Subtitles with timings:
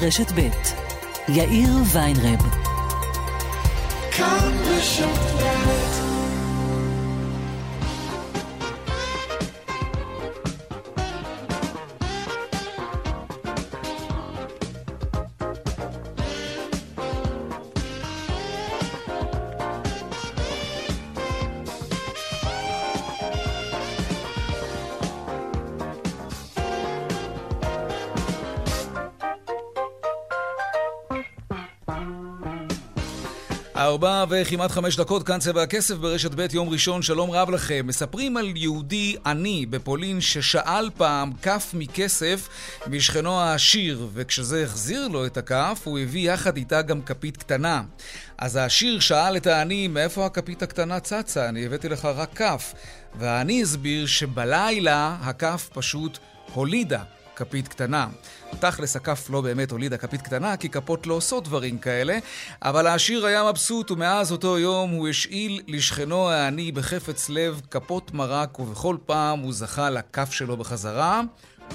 [0.00, 0.48] רשת ב'
[1.28, 2.40] יאיר ויינרב.
[4.12, 4.52] כאן
[33.94, 37.86] ארבע וכמעט חמש דקות, כאן צבע הכסף ברשת ב' יום ראשון, שלום רב לכם.
[37.86, 42.48] מספרים על יהודי עני בפולין ששאל פעם כף מכסף
[42.86, 47.82] משכנו העשיר, וכשזה החזיר לו את הכף, הוא הביא יחד איתה גם כפית קטנה.
[48.38, 51.48] אז העשיר שאל את העני, מאיפה הכפית הקטנה צצה?
[51.48, 52.74] אני הבאתי לך רק כף.
[53.18, 56.18] והעני הסביר שבלילה הכף פשוט
[56.54, 57.02] הולידה.
[57.36, 58.08] כפית קטנה.
[58.60, 62.18] תכלס הכף לא באמת הולידה כפית קטנה, כי כפות לא עושות דברים כאלה,
[62.62, 68.58] אבל העשיר היה מבסוט, ומאז אותו יום הוא השאיל לשכנו העני בחפץ לב כפות מרק,
[68.58, 71.20] ובכל פעם הוא זכה לכף שלו בחזרה,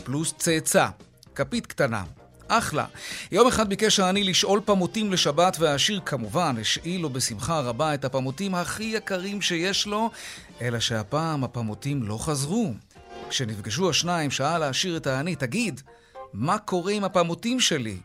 [0.04, 0.88] פלוס צאצא,
[1.36, 2.04] כפית קטנה.
[2.50, 2.86] אחלה.
[3.32, 8.56] יום אחד ביקש העני לשאול פמוטים לשבת, והעשיר כמובן השאיל לו בשמחה רבה את הפמוטים
[8.56, 10.10] הכי יקרים שיש לו,
[10.62, 12.74] אלא שהפעם הפמוטים לא חזרו.
[13.30, 15.82] כשנפגשו השניים, שאל העשיר את העני, תגיד,
[16.34, 17.98] מה קורה עם הפמוטים שלי?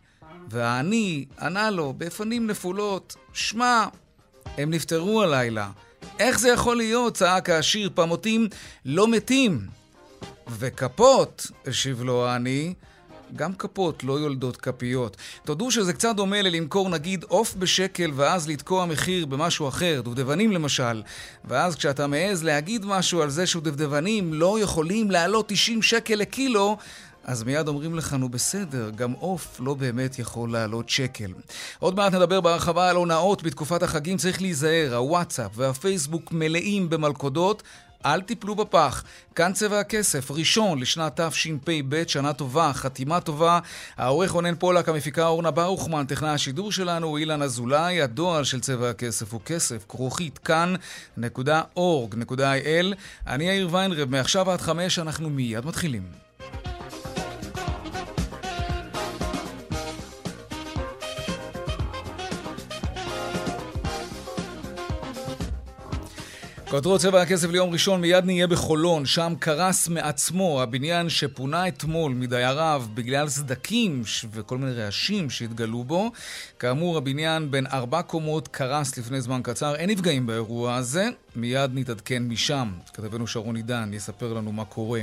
[0.49, 3.87] והעני ענה לו בפנים נפולות, שמע,
[4.59, 5.71] הם נפטרו הלילה.
[6.19, 7.15] איך זה יכול להיות?
[7.15, 8.49] צעק העשיר, פמוטים
[8.85, 9.67] לא מתים.
[10.59, 12.75] וכפות, השיב לו העני,
[13.37, 15.17] גם כפות לא יולדות כפיות.
[15.45, 21.03] תודו שזה קצת דומה ללמכור נגיד עוף בשקל ואז לתקוע מחיר במשהו אחר, דובדבנים למשל.
[21.45, 26.77] ואז כשאתה מעז להגיד משהו על זה שדובדבנים לא יכולים לעלות 90 שקל לקילו,
[27.25, 31.33] אז מיד אומרים לך, נו בסדר, גם עוף לא באמת יכול לעלות שקל.
[31.79, 37.63] עוד מעט נדבר בהרחבה על הונאות בתקופת החגים, צריך להיזהר, הוואטסאפ והפייסבוק מלאים במלכודות.
[38.05, 39.05] אל תיפלו בפח.
[39.35, 43.59] כאן צבע הכסף, ראשון לשנת תשפ"ב, שנה טובה, חתימה טובה.
[43.97, 49.33] העורך רונן פולק, המפיקה אורנה ברוכמן, טכנאי השידור שלנו אילן אזולאי, הדואל של צבע הכסף
[49.33, 51.75] הוא כסף, כרוכית כאן.org.il.
[53.27, 56.24] אני יאיר ויינרב, מעכשיו עד חמש אנחנו מיד מתחילים.
[66.75, 72.85] כותרות צבע הכסף ליום ראשון, מיד נהיה בחולון, שם קרס מעצמו הבניין שפונה אתמול מדייריו
[72.95, 74.03] בגלל סדקים
[74.33, 76.11] וכל מיני רעשים שהתגלו בו.
[76.59, 82.23] כאמור, הבניין בין ארבע קומות קרס לפני זמן קצר, אין נפגעים באירוע הזה, מיד נתעדכן
[82.23, 82.73] משם.
[82.95, 85.03] כתבנו שרון עידן יספר לנו מה קורה.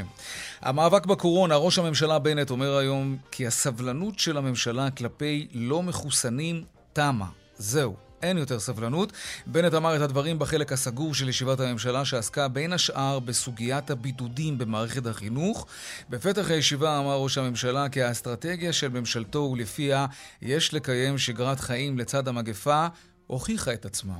[0.61, 7.25] המאבק בקורונה, ראש הממשלה בנט אומר היום כי הסבלנות של הממשלה כלפי לא מחוסנים תמה.
[7.57, 8.10] זהו.
[8.23, 9.11] אין יותר סבלנות.
[9.47, 15.05] בנט אמר את הדברים בחלק הסגור של ישיבת הממשלה שעסקה בין השאר בסוגיית הבידודים במערכת
[15.05, 15.67] החינוך.
[16.09, 20.05] בפתח הישיבה אמר ראש הממשלה כי האסטרטגיה של ממשלתו ולפיה
[20.41, 22.87] יש לקיים שגרת חיים לצד המגפה
[23.27, 24.13] הוכיחה את עצמה.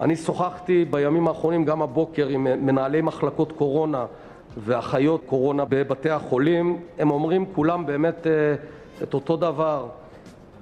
[0.00, 4.06] אני שוחחתי בימים האחרונים, גם הבוקר, עם מנהלי מחלקות קורונה
[4.56, 6.80] ואחיות קורונה בבתי החולים.
[6.98, 8.54] הם אומרים כולם באמת אה,
[9.02, 9.88] את אותו דבר.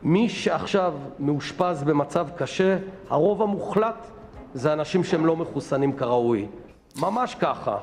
[0.03, 2.77] מי שעכשיו מאושפז במצב קשה,
[3.11, 4.07] הרוב המוחלט
[4.55, 6.47] זה אנשים שהם לא מחוסנים כראוי.
[6.97, 7.77] ממש ככה.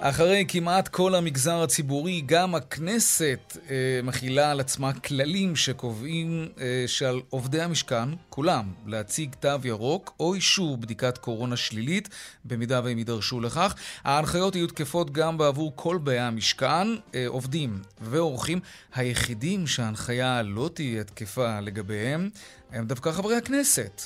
[0.00, 7.20] אחרי כמעט כל המגזר הציבורי, גם הכנסת אה, מכילה על עצמה כללים שקובעים אה, שעל
[7.30, 12.08] עובדי המשכן, כולם, להציג תו ירוק או אישור בדיקת קורונה שלילית,
[12.44, 13.74] במידה והם יידרשו לכך.
[14.04, 18.60] ההנחיות יהיו תקפות גם בעבור כל באי המשכן, אה, עובדים ואורחים.
[18.94, 22.30] היחידים שההנחיה לא תהיה תקפה לגביהם
[22.72, 24.02] הם דווקא חברי הכנסת.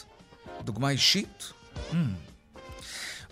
[0.64, 1.52] דוגמה אישית?
[1.90, 2.29] Hmm.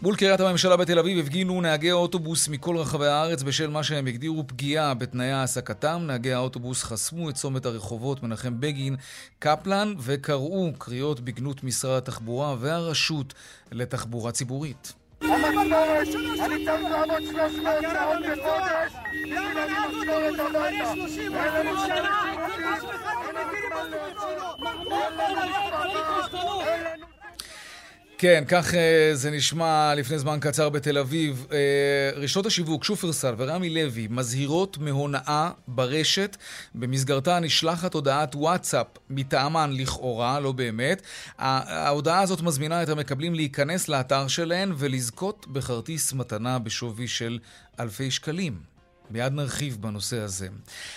[0.03, 4.47] מול קריית הממשלה בתל אביב הפגינו נהגי האוטובוס מכל רחבי הארץ בשל מה שהם הגדירו
[4.47, 6.03] פגיעה בתנאי העסקתם.
[6.07, 8.97] נהגי האוטובוס חסמו את צומת הרחובות מנחם בגין,
[9.39, 13.35] קפלן, וקראו קריאות בגנות משרד התחבורה והרשות
[13.73, 14.93] לתחבורה ציבורית.
[28.21, 31.47] כן, כך אה, זה נשמע לפני זמן קצר בתל אביב.
[31.53, 36.37] אה, רשתות השיווק, שופרסל ורמי לוי, מזהירות מהונאה ברשת.
[36.75, 41.03] במסגרתה נשלחת הודעת וואטסאפ מטעמן לכאורה, לא באמת.
[41.39, 47.39] ההודעה הזאת מזמינה את המקבלים להיכנס לאתר שלהן ולזכות בכרטיס מתנה בשווי של
[47.81, 48.59] אלפי שקלים.
[49.11, 50.49] מיד נרחיב בנושא הזה.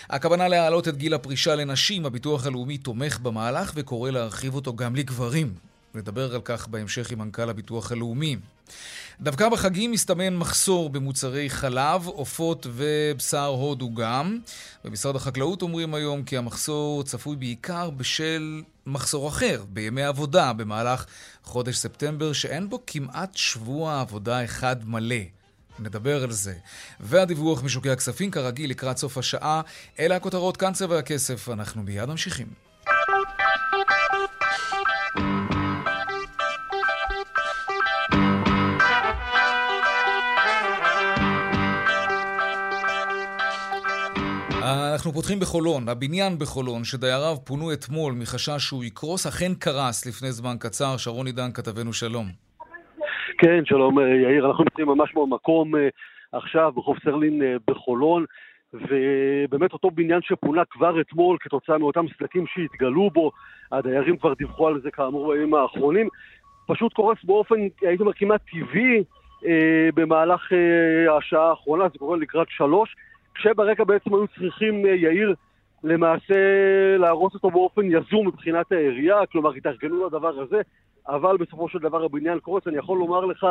[0.10, 5.71] הכוונה להעלות את גיל הפרישה לנשים, הביטוח הלאומי תומך במהלך וקורא להרחיב אותו גם לגברים.
[5.96, 8.36] נדבר על כך בהמשך עם מנכ"ל הביטוח הלאומי.
[9.22, 14.40] דווקא בחגים מסתמן מחסור במוצרי חלב, עופות ובשר הודו גם.
[14.86, 21.06] במשרד החקלאות אומרים היום כי המחסור צפוי בעיקר בשל מחסור אחר, בימי עבודה במהלך
[21.44, 25.16] חודש ספטמבר, שאין בו כמעט שבוע עבודה אחד מלא.
[25.80, 26.54] נדבר על זה.
[27.00, 29.62] והדיווח משוקי הכספים, כרגיל, לקראת סוף השעה.
[30.00, 31.50] אלה הכותרות, כאן צבע הכסף.
[31.50, 32.48] אנחנו מיד ממשיכים.
[45.02, 45.90] אנחנו פותחים בחולון.
[45.90, 50.98] הבניין בחולון, שדייריו פונו אתמול מחשש שהוא יקרוס, אכן קרס לפני זמן קצר.
[50.98, 52.26] שרון עידן, כתבנו שלום.
[53.38, 55.88] כן, שלום אה, יאיר, אנחנו נמצאים ממש במקום אה,
[56.32, 58.26] עכשיו בחוף סרלין אה, בחולון,
[58.74, 63.32] ובאמת אותו בניין שפונה כבר אתמול כתוצאה מאותם סדקים שהתגלו בו,
[63.72, 66.08] הדיירים כבר דיווחו על זה כאמור בימים האחרונים,
[66.68, 69.04] פשוט קורס באופן, הייתי אומר, כמעט טבעי
[69.96, 70.42] במהלך
[71.18, 72.96] השעה האחרונה, זה קורה לקראת שלוש.
[73.36, 75.36] כשברקע בעצם היו צריכים, אה, יאיר,
[75.84, 76.36] למעשה
[77.00, 80.62] להרוס אותו באופן יזום מבחינת העירייה, כלומר התארגנו לדבר הזה,
[81.08, 82.68] אבל בסופו של דבר הבניין קורס.
[82.68, 83.46] אני יכול לומר לך,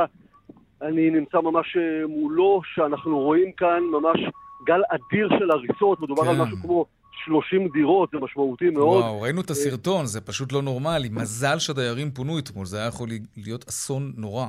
[0.83, 4.21] אני נמצא ממש אה, מולו, שאנחנו רואים כאן ממש
[4.67, 6.29] גל אדיר של הריסות, מדובר כן.
[6.29, 6.85] על משהו כמו
[7.25, 9.03] 30 דירות, זה משמעותי מאוד.
[9.03, 11.09] וואו, ראינו את הסרטון, זה פשוט לא נורמלי.
[11.09, 14.47] מזל שהדיירים פונו אתמול, זה היה יכול להיות אסון נורא.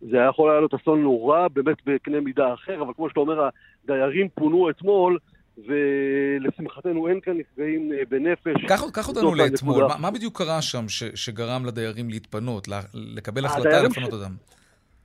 [0.00, 3.48] זה היה יכול להיות אסון נורא, באמת בקנה מידה אחר, אבל כמו שאתה אומר,
[3.90, 5.18] הדיירים פונו אתמול,
[5.66, 8.64] ולשמחתנו אין כאן נפגעים אה, בנפש.
[8.92, 14.12] קח אותנו לאתמול, מה, מה בדיוק קרה שם ש, שגרם לדיירים להתפנות, לקבל החלטה לפנות
[14.12, 14.32] אותם?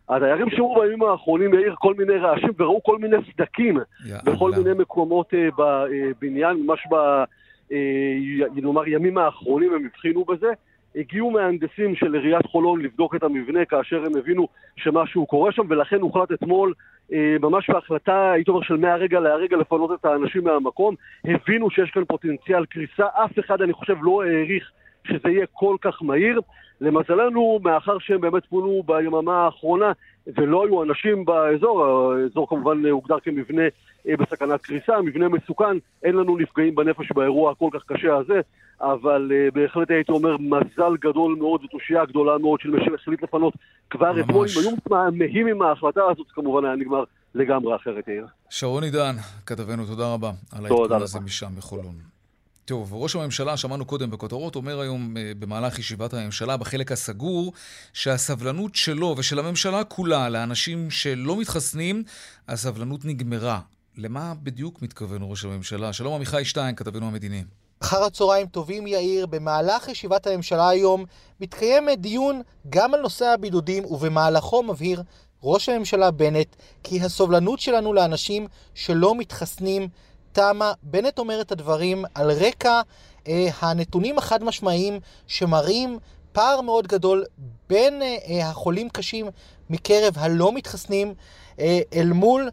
[0.09, 3.77] הדיירים שמעו בימים האחרונים, יאיר, כל מיני רעשים וראו כל מיני סדקים
[4.25, 6.95] בכל מיני מקומות uh, בבניין, ממש ב...
[7.69, 7.73] uh,
[8.55, 10.47] נאמר, ימים האחרונים הם הבחינו בזה.
[10.95, 16.01] הגיעו מהנדסים של עיריית חולון לבדוק את המבנה כאשר הם הבינו שמשהו קורה שם, ולכן
[16.01, 16.73] הוחלט אתמול,
[17.13, 20.95] אה, ממש בהחלטה, הייתי אומר, של מהרגע להרגע לפנות את האנשים מהמקום.
[21.25, 24.71] הבינו שיש כאן פוטנציאל קריסה, אף אחד, אני חושב, לא העריך
[25.07, 26.41] שזה יהיה כל כך מהיר.
[26.81, 29.91] למזלנו, מאחר שהם באמת פונו ביממה האחרונה
[30.27, 33.63] ולא היו אנשים באזור, האזור כמובן הוגדר כמבנה
[34.07, 38.41] אה, בסכנת קריסה, מבנה מסוכן, אין לנו נפגעים בנפש באירוע הכל כך קשה הזה,
[38.81, 43.53] אבל uh, בהחלט הייתי אומר מזל גדול מאוד ותושייה גדולה מאוד של מי שהחליט לפנות
[43.89, 44.47] כבר אתמול.
[44.55, 47.03] אם היו מתמהים עם ההחלטה הזאת, כמובן היה נגמר
[47.35, 48.27] לגמרי אחרת, יאיר.
[48.49, 52.14] שרון עידן, כתבנו, תודה רבה על העדכון הזה משם בחולון.
[52.65, 57.53] טוב, ראש הממשלה, שמענו קודם בכותרות, אומר היום אה, במהלך ישיבת הממשלה בחלק הסגור
[57.93, 62.03] שהסבלנות שלו ושל הממשלה כולה לאנשים שלא מתחסנים,
[62.47, 63.59] הסבלנות נגמרה.
[63.97, 65.93] למה בדיוק מתכוון ראש הממשלה?
[65.93, 67.43] שלום עמיחי שטיין, כתבנו המדיני.
[67.79, 71.05] אחר הצהריים טובים יאיר, במהלך ישיבת הממשלה היום
[71.39, 75.03] מתקיים דיון גם על נושא הבידודים ובמהלכו מבהיר
[75.43, 79.87] ראש הממשלה בנט כי הסובלנות שלנו לאנשים שלא מתחסנים
[80.35, 80.73] תמה.
[80.83, 82.81] בנט אומר את הדברים על רקע
[83.27, 85.99] אה, הנתונים החד משמעיים שמראים
[86.31, 87.25] פער מאוד גדול
[87.69, 89.27] בין אה, אה החולים קשים
[89.69, 91.13] מקרב הלא מתחסנים
[91.59, 92.49] אה, אל מול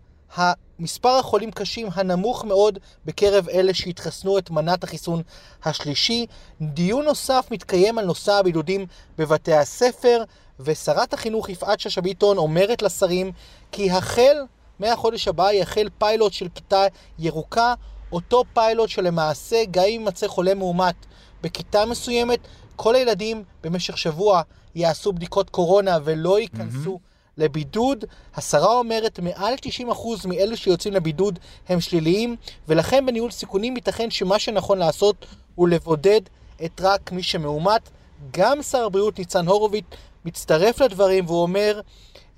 [0.79, 5.23] מספר החולים קשים הנמוך מאוד בקרב אלה שהתחסנו את מנת החיסון
[5.64, 6.26] השלישי.
[6.60, 8.86] דיון נוסף מתקיים על נושא הבידודים
[9.19, 10.24] בבתי הספר,
[10.60, 13.32] ושרת החינוך יפעת שאשא ביטון אומרת לשרים
[13.72, 14.36] כי החל
[14.82, 16.84] מהחודש הבא יחל פיילוט של כיתה
[17.19, 17.74] ירוקה,
[18.12, 20.94] אותו פיילוט שלמעשה גם אם יימצא חולה מאומת
[21.43, 22.39] בכיתה מסוימת,
[22.77, 24.43] כל הילדים במשך שבוע
[24.74, 27.39] יעשו בדיקות קורונה ולא ייכנסו mm-hmm.
[27.39, 28.05] לבידוד.
[28.36, 29.55] השרה אומרת מעל
[29.89, 32.36] 90% מאלו שיוצאים לבידוד הם שליליים,
[32.69, 36.20] ולכן בניהול סיכונים ייתכן שמה שנכון לעשות הוא לבודד
[36.65, 37.89] את רק מי שמאומת.
[38.31, 39.84] גם שר הבריאות ניצן הורוביץ
[40.24, 41.81] מצטרף לדברים והוא אומר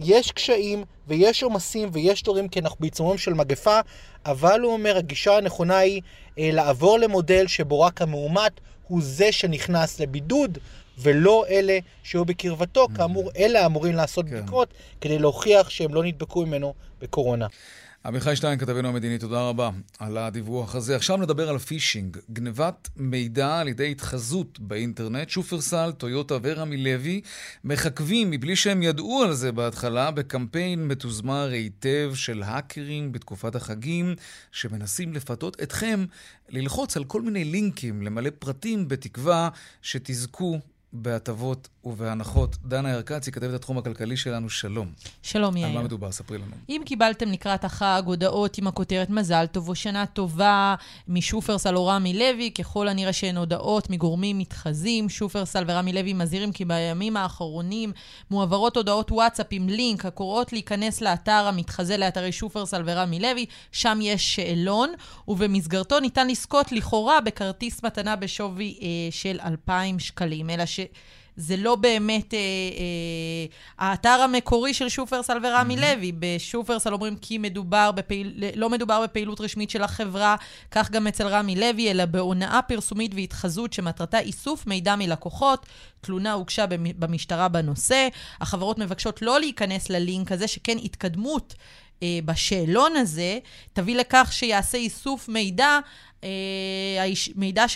[0.00, 3.80] יש קשיים ויש עומסים ויש תורים כי אנחנו בעיצומם של מגפה,
[4.26, 6.02] אבל הוא אומר הגישה הנכונה היא
[6.38, 10.58] אה, לעבור למודל שבו רק המאומת הוא זה שנכנס לבידוד
[10.98, 12.96] ולא אלה שהיו בקרבתו, mm-hmm.
[12.96, 14.36] כאמור, אלה אמורים לעשות כן.
[14.36, 17.46] בדיקות כדי להוכיח שהם לא נדבקו ממנו בקורונה.
[18.06, 20.96] עמיחי שטיין, כתבנו המדיני, תודה רבה על הדיווח הזה.
[20.96, 25.28] עכשיו נדבר על פישינג, גנבת מידע על ידי התחזות באינטרנט.
[25.28, 27.20] שופרסל, טויוטה ורמי לוי
[27.64, 34.14] מחכבים, מבלי שהם ידעו על זה בהתחלה, בקמפיין מתוזמר היטב של האקרים בתקופת החגים,
[34.52, 36.04] שמנסים לפתות אתכם
[36.49, 39.49] ללחוץ על כל מיני לינקים, למלא פרטים בתקווה
[39.82, 40.61] שתזכו
[40.92, 42.56] בהטבות ובהנחות.
[42.64, 44.92] דנה ירקצי, כתבת התחום הכלכלי שלנו, שלום.
[45.22, 45.66] שלום, יאיר.
[45.66, 46.12] על מה מדובר?
[46.12, 46.54] ספרי לנו.
[46.68, 50.74] אם קיבלתם לקראת החג הודעות עם הכותרת מזל טוב או שנה טובה
[51.08, 55.08] משופרסל או רמי לוי, ככל הנראה שהן הודעות מגורמים מתחזים.
[55.08, 57.92] שופרסל ורמי לוי מזהירים כי בימים האחרונים
[58.30, 63.46] מועברות הודעות וואטסאפ עם לינק הקוראות להיכנס לאתר המתחזה לאתרי שופרסל ורמי לוי.
[63.72, 64.92] שם יש שאלון,
[65.28, 70.50] ובמסגרתו ניתן לזכות לכאורה בכרטיס מתנה בשווי אה, של 2,000 שקלים.
[70.50, 70.80] אלא ש...
[71.36, 75.80] זה לא באמת אה, אה, האתר המקורי של שופרסל ורמי mm-hmm.
[75.80, 76.12] לוי.
[76.18, 80.36] בשופרסל אומרים כי מדובר בפעיל, לא מדובר בפעילות רשמית של החברה,
[80.70, 85.66] כך גם אצל רמי לוי, אלא בהונאה פרסומית והתחזות שמטרתה איסוף מידע מלקוחות.
[86.00, 86.66] תלונה הוגשה
[86.98, 88.08] במשטרה בנושא.
[88.40, 91.54] החברות מבקשות לא להיכנס ללינק הזה, שכן התקדמות
[92.02, 93.38] אה, בשאלון הזה
[93.72, 95.78] תביא לכך שיעשה איסוף מידע
[96.25, 97.66] אה, האיש, מידע,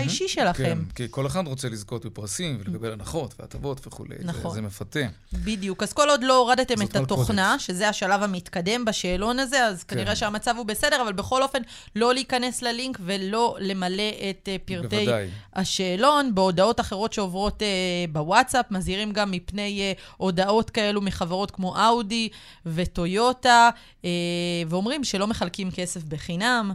[0.00, 0.64] אישי שלכם.
[0.64, 4.14] כן, כי כל אחד רוצה לזכות בפרסים ולקבל הנחות והטבות וכולי.
[4.22, 4.50] נכון.
[4.50, 5.00] זה, זה מפתה.
[5.32, 5.82] בדיוק.
[5.82, 7.58] אז כל עוד לא הורדתם את התוכנה.
[7.58, 9.96] שזה השלב המתקדם בשאלון הזה, אז כן.
[9.96, 11.62] כנראה שהמצב הוא בסדר, אבל בכל אופן,
[11.96, 15.06] לא להיכנס ללינק ולא למלא את uh, פרטי.
[15.54, 16.34] השאלון.
[16.34, 17.64] בהודעות אחרות שעוברות uh,
[18.12, 22.28] בוואטסאפ, מזהירים גם מפני הודעות כאלו מחברות כמו אאודי
[22.66, 23.70] וטויוטה,
[24.68, 26.72] ואומרים שלא מחלקים כסף בחינם.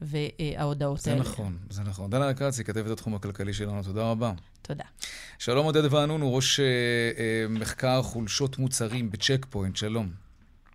[0.00, 1.24] וההודעות זה האלה.
[1.24, 2.10] זה נכון, זה נכון.
[2.10, 4.32] דנה אקרצי, כתבת התחום הכלכלי שלנו, תודה רבה.
[4.62, 4.84] תודה.
[5.38, 6.64] שלום עודד ואנון, הוא ראש אה,
[7.18, 10.08] אה, מחקר חולשות מוצרים בצ'ק פוינט, שלום.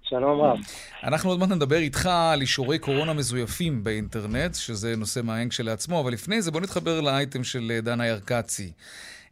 [0.04, 0.58] שלום רב.
[1.04, 6.14] אנחנו עוד מעט נדבר איתך על אישורי קורונה מזויפים באינטרנט, שזה נושא מעניין כשלעצמו, אבל
[6.14, 8.72] לפני זה בוא נתחבר לאייטם של אה, דנה ירקצי.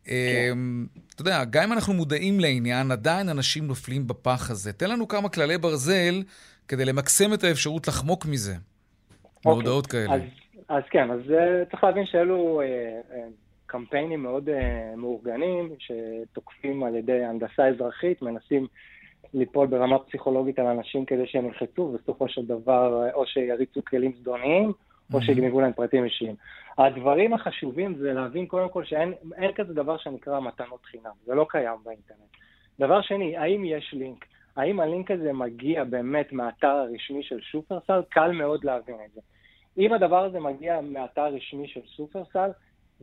[0.04, 0.12] כן.
[1.16, 4.74] אתה יודע, גם אם אנחנו מודעים לעניין, עדיין אנשים נופלים בפח הזה.
[4.74, 6.24] תן לנו כמה כללי ברזל
[6.68, 8.56] כדי למקסם את האפשרות לחמוק מזה.
[9.46, 10.08] בהודעות אוקיי.
[10.08, 10.16] כאלה.
[10.16, 10.22] אז,
[10.70, 13.16] אז כן, אז uh, צריך להבין שאלו uh, uh,
[13.66, 18.68] קמפיינים מאוד uh, מאורגנים, שתוקפים על ידי הנדסה אזרחית, מנסים
[19.34, 24.74] ליפול ברמה פסיכולוגית על אנשים כדי שהם ילחצו, ובסופו של דבר או שיריצו כלים זדוניים,
[25.14, 26.36] או שיגנבו להם פרטים אישיים.
[26.78, 29.14] הדברים החשובים זה להבין קודם כל שאין
[29.56, 32.20] כזה דבר שנקרא מתנות חינם, זה לא קיים באינטרנט.
[32.80, 34.26] דבר שני, האם יש לינק?
[34.60, 38.02] האם הלינק הזה מגיע באמת מהאתר הרשמי של שופרסל?
[38.10, 39.22] קל מאוד להבין את זה.
[39.78, 42.50] אם הדבר הזה מגיע מהאתר הרשמי של שופרסל,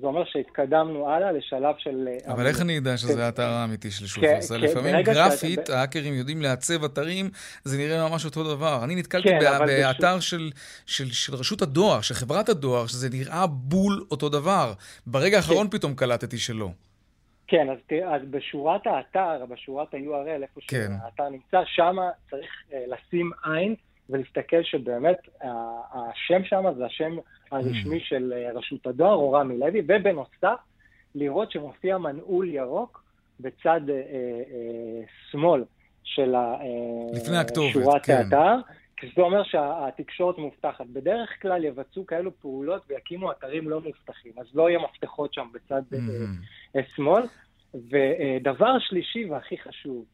[0.00, 2.08] זה אומר שהתקדמנו הלאה לשלב של...
[2.08, 3.20] אה, אבל איך אני אדע שזה כן.
[3.20, 4.56] האתר האמיתי של שופרסל?
[4.56, 7.30] לפעמים גרפית, האקרים יודעים לעצב אתרים,
[7.64, 8.84] זה נראה ממש אותו דבר.
[8.84, 10.50] אני נתקלתי כן, באתר של
[11.32, 14.72] רשות הדואר, של חברת הדואר, שזה נראה בול אותו דבר.
[15.06, 15.78] ברגע האחרון כן.
[15.78, 16.70] פתאום קלטתי שלא.
[17.48, 20.88] כן, אז, אז בשורת האתר, בשורת ה-URL, איפה כן.
[21.00, 21.96] שהאתר נמצא, שם
[22.30, 23.74] צריך uh, לשים עין
[24.10, 25.46] ולהסתכל שבאמת uh,
[25.94, 27.16] השם שם זה השם
[27.50, 28.04] הרשמי mm.
[28.04, 30.58] של uh, רשות הדואר, או רמי לוי, ובנוסף,
[31.14, 33.04] לראות שמופיע מנעול ירוק
[33.40, 35.64] בצד uh, uh, שמאל
[36.04, 36.34] של
[37.40, 38.12] הכתובת, שורת כן.
[38.12, 38.54] האתר.
[38.96, 40.86] כי זה אומר שהתקשורת מאובטחת.
[40.86, 45.82] בדרך כלל יבצעו כאלו פעולות ויקימו אתרים לא מאובטחים, אז לא יהיה מפתחות שם בצד
[45.92, 46.65] mm-hmm.
[46.96, 47.22] שמאל.
[47.74, 50.04] ודבר שלישי והכי חשוב,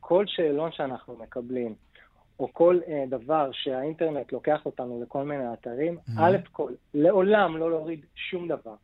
[0.00, 1.74] כל שאלון שאנחנו מקבלים,
[2.40, 6.20] או כל uh, דבר שהאינטרנט לוקח אותנו לכל מיני אתרים, mm-hmm.
[6.20, 8.74] א' כל, לעולם לא להוריד שום דבר.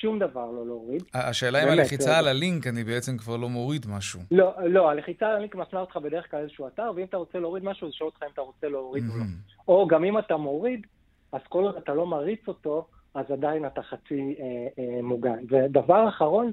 [0.00, 1.02] שום דבר לא להוריד.
[1.14, 4.20] השאלה אם הלחיצה על הלינק, אני בעצם כבר לא מוריד משהו.
[4.30, 7.64] לא, לא, הלחיצה על הלינק מפנה אותך בדרך כלל איזשהו אתר, ואם אתה רוצה להוריד
[7.64, 9.24] משהו, אז שואל אותך אם אתה רוצה להוריד או לא.
[9.68, 10.86] או גם אם אתה מוריד,
[11.32, 14.44] אז כל עוד אתה לא מריץ אותו, אז עדיין אתה חצי אה,
[14.78, 15.38] אה, מוגן.
[15.50, 16.52] ודבר אחרון,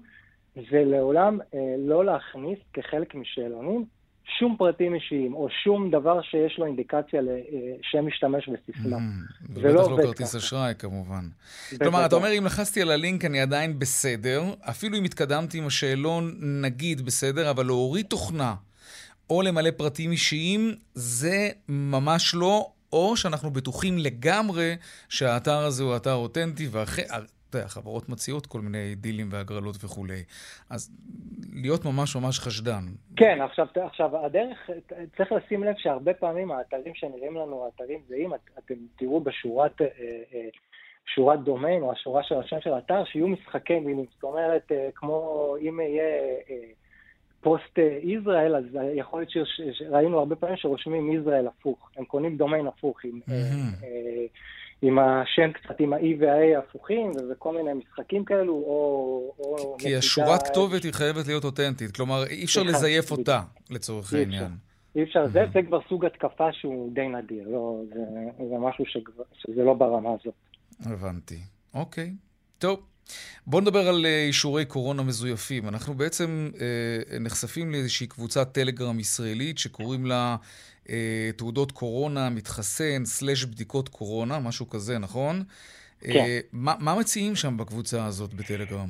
[0.72, 3.86] זה לעולם אה, לא להכניס כחלק משאלונים
[4.40, 8.98] שום פרטים אישיים, או שום דבר שיש לו אינדיקציה לשם משתמש וסיסמה.
[8.98, 9.62] Mm-hmm.
[9.62, 10.08] זה לא עובד ככה.
[10.08, 11.24] כרטיס אשראי, כמובן.
[11.80, 16.36] כלומר, אתה אומר, אם לחצתי על הלינק אני עדיין בסדר, אפילו אם התקדמתי עם השאלון,
[16.62, 18.56] נגיד בסדר, אבל להוריד תוכנה
[19.30, 24.76] או למלא פרטים אישיים, זה ממש לא, או שאנחנו בטוחים לגמרי
[25.10, 27.04] שהאתר הזה הוא אתר אותנטי, ואחרי...
[27.58, 30.24] יודע, חברות מציעות כל מיני דילים והגרלות וכולי.
[30.70, 30.92] אז
[31.54, 32.84] להיות ממש ממש חשדן.
[33.16, 34.70] כן, עכשיו, עכשיו הדרך,
[35.18, 39.82] צריך לשים לב שהרבה פעמים האתרים שנראים לנו אתרים זהים, את, אתם תראו בשורת...
[39.82, 39.88] אה,
[40.34, 40.50] אה,
[41.16, 44.06] שורת דומיין או השורה של השם של האתר, שיהיו משחקי מילים.
[44.14, 46.04] זאת אומרת, אה, כמו אם יהיה
[47.42, 48.64] פוסט ישראל, אז
[48.96, 51.92] יכול להיות שראינו הרבה פעמים שרושמים ישראל הפוך.
[51.98, 53.20] הם קונים דומיין הפוך עם...
[54.82, 59.34] עם השם קצת, עם ה-E וה-A הפוכים, וכל מיני משחקים כאלו, או...
[59.40, 64.52] או כי השורת כתובת היא חייבת להיות אותנטית, כלומר, אי אפשר לזייף אותה, לצורך העניין.
[64.96, 68.00] אי אפשר, זה, זה כבר סוג התקפה שהוא די נדיר, לא, זה,
[68.50, 68.86] זה משהו
[69.34, 70.34] שזה לא ברמה הזאת.
[70.86, 71.40] הבנתי.
[71.74, 72.14] אוקיי.
[72.58, 72.80] טוב,
[73.48, 75.68] בואו נדבר על אה, אישורי קורונה מזויפים.
[75.68, 80.36] אנחנו בעצם אה, נחשפים לאיזושהי קבוצת טלגרם ישראלית שקוראים לה
[80.90, 85.44] אה, תעודות קורונה, מתחסן, סלש בדיקות קורונה, משהו כזה, נכון?
[86.00, 86.10] כן.
[86.10, 88.90] אה, מה, מה מציעים שם בקבוצה הזאת בטלגרם?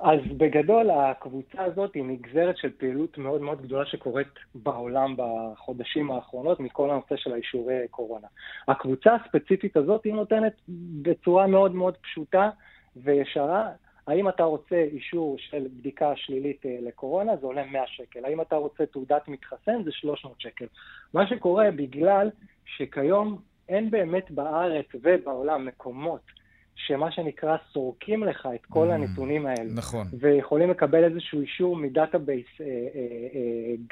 [0.00, 6.60] אז בגדול הקבוצה הזאת היא נגזרת של פעילות מאוד מאוד גדולה שקורית בעולם בחודשים האחרונות
[6.60, 8.26] מכל הנושא של האישורי קורונה.
[8.68, 10.52] הקבוצה הספציפית הזאת היא נותנת
[11.02, 12.50] בצורה מאוד מאוד פשוטה
[12.96, 13.68] וישרה,
[14.08, 18.24] האם אתה רוצה אישור של בדיקה שלילית אה, לקורונה, זה עולה 100 שקל.
[18.24, 20.66] האם אתה רוצה תעודת מתחסן, זה 300 שקל.
[21.14, 22.30] מה שקורה בגלל
[22.64, 23.38] שכיום
[23.68, 26.20] אין באמת בארץ ובעולם מקומות
[26.86, 29.72] שמה שנקרא סורקים לך את כל mm, הנתונים האלה.
[29.74, 30.06] נכון.
[30.18, 32.70] ויכולים לקבל איזשהו אישור מ database אה, אה,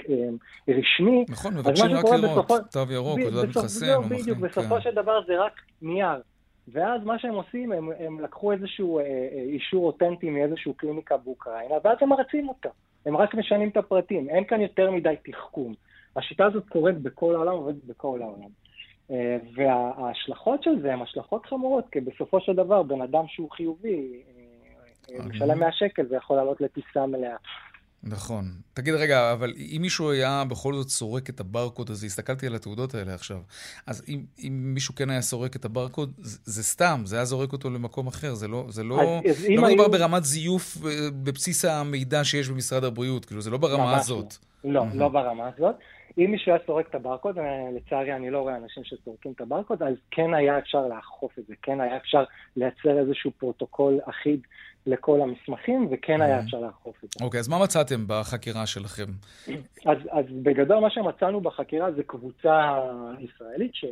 [0.09, 0.29] אה,
[0.69, 1.25] רשמי.
[1.29, 2.59] נכון, מבקשים רק לראות בסופו...
[2.59, 3.87] תו ירוק, או תעודת מתחסן.
[3.87, 4.81] לא, בדיוק, בסופו כן.
[4.81, 6.21] של דבר זה רק נייר.
[6.69, 11.75] ואז מה שהם עושים, הם, הם לקחו איזשהו אה, אה, אישור אותנטי מאיזשהו קליניקה באוקראינה,
[11.85, 12.69] ואז הם מריצים אותה.
[13.07, 14.29] הם רק משנים את הפרטים.
[14.29, 15.75] אין כאן יותר מדי תחכום.
[16.17, 18.49] השיטה הזאת קורית בכל העולם, עובדת בכל העולם.
[19.11, 24.23] אה, וההשלכות של זה הן השלכות חמורות, כי בסופו של דבר בן אדם שהוא חיובי,
[25.11, 27.37] אה, משלם 100 שקל ויכול לעלות לטיסה מלאה.
[28.07, 28.45] נכון.
[28.75, 32.95] תגיד רגע, אבל אם מישהו היה בכל זאת סורק את הברקוד הזה, הסתכלתי על התעודות
[32.95, 33.39] האלה עכשיו,
[33.87, 37.53] אז אם, אם מישהו כן היה סורק את הברקוד, זה, זה סתם, זה היה זורק
[37.53, 39.91] אותו למקום אחר, זה לא, זה לא, אז, לא מדובר היו...
[39.91, 40.77] ברמת זיוף
[41.23, 44.35] בבסיס המידע שיש במשרד הבריאות, כאילו זה לא ברמה הזאת.
[44.65, 44.97] לא, mm-hmm.
[44.97, 45.75] לא ברמה הזאת.
[46.19, 47.45] אם מישהו היה סורק את הברקוד, אה,
[47.77, 51.55] לצערי אני לא רואה אנשים שסורקים את הברקוד, אז כן היה אפשר לאכוף את זה,
[51.63, 52.25] כן היה אפשר
[52.57, 54.41] לייצר איזשהו פרוטוקול אחיד
[54.87, 57.25] לכל המסמכים, וכן היה אפשר לאכוף את זה.
[57.25, 59.13] אוקיי, אז מה מצאתם בחקירה שלכם?
[59.87, 62.79] אז, אז בגדול מה שמצאנו בחקירה זה קבוצה
[63.19, 63.91] ישראלית ש, אה,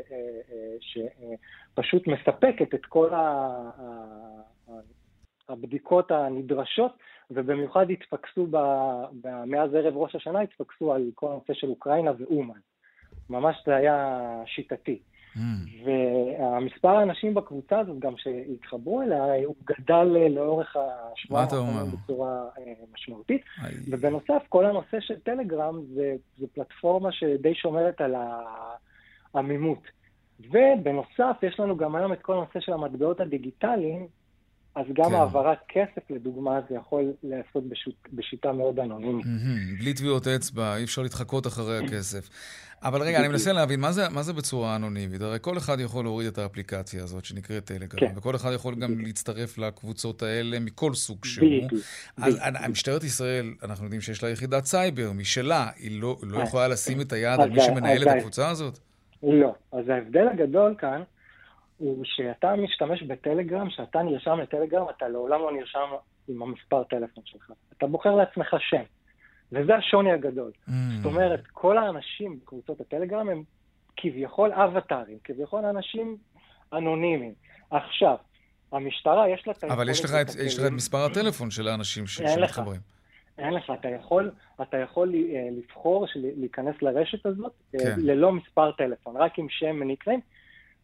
[0.52, 3.10] אה, שפשוט מספקת את כל
[5.48, 6.92] הבדיקות הנדרשות.
[7.30, 8.56] ובמיוחד התפקסו, ב,
[9.22, 12.58] ב, מאז ערב ראש השנה התפקסו על כל הנושא של אוקראינה ואומן.
[13.30, 14.98] ממש זה היה שיטתי.
[15.36, 15.40] Mm.
[15.84, 20.76] והמספר האנשים בקבוצה הזאת, גם שהתחברו אליה, הוא גדל לאורך
[21.12, 23.42] השבועה האחרונה בצורה אה, משמעותית.
[23.64, 23.74] אי.
[23.90, 28.14] ובנוסף, כל הנושא של טלגרם זה, זה פלטפורמה שדי שומרת על
[29.34, 29.82] העמימות.
[30.40, 34.06] ובנוסף, יש לנו גם היום את כל הנושא של המטבעות הדיגיטליים,
[34.74, 35.14] אז גם כן.
[35.14, 39.26] העברת כסף, לדוגמה, זה יכול להיעשות בשות, בשיטה מאוד אנונימית.
[39.26, 39.78] Mm-hmm.
[39.78, 42.28] בלי טביעות אצבע, אי אפשר להתחקות אחרי הכסף.
[42.82, 45.20] אבל רגע, אני מנסה להבין, מה זה, מה זה בצורה אנונימית?
[45.20, 48.12] הרי כל אחד יכול להוריד את האפליקציה הזאת שנקראת טלגרם, כן.
[48.16, 51.80] וכל אחד יכול גם להצטרף לקבוצות האלה מכל סוג שהוא.
[52.16, 56.42] אז משטרת ישראל, אנחנו יודעים שיש לה יחידת סייבר משלה, היא לא, לא אה.
[56.42, 58.78] יכולה לשים את היד על מי שמנהל את הקבוצה הזאת?
[59.22, 59.54] לא.
[59.72, 61.02] אז ההבדל הגדול כאן,
[61.78, 65.88] הוא שאתה משתמש בטלגרם, שאתה נרשם לטלגרם, אתה לעולם לא נרשם
[66.28, 67.52] עם המספר טלפון שלך.
[67.78, 68.82] אתה בוחר לעצמך שם.
[69.52, 70.50] וזה השוני הגדול.
[70.68, 70.70] Mm.
[70.96, 73.42] זאת אומרת, כל האנשים בקבוצות הטלגרם הם
[73.96, 76.16] כביכול אבטארים, כביכול אנשים
[76.72, 77.34] אנונימיים.
[77.70, 78.16] עכשיו,
[78.72, 82.06] המשטרה יש לה את אבל יש לך את, יש לך את מספר הטלפון של האנשים
[82.06, 82.80] שמתחברים.
[83.38, 84.30] אין לך, אתה יכול,
[84.62, 87.94] אתה יכול אה, לבחור להיכנס לרשת הזאת אה, כן.
[87.98, 90.20] ללא מספר טלפון, רק עם שם ונקראים,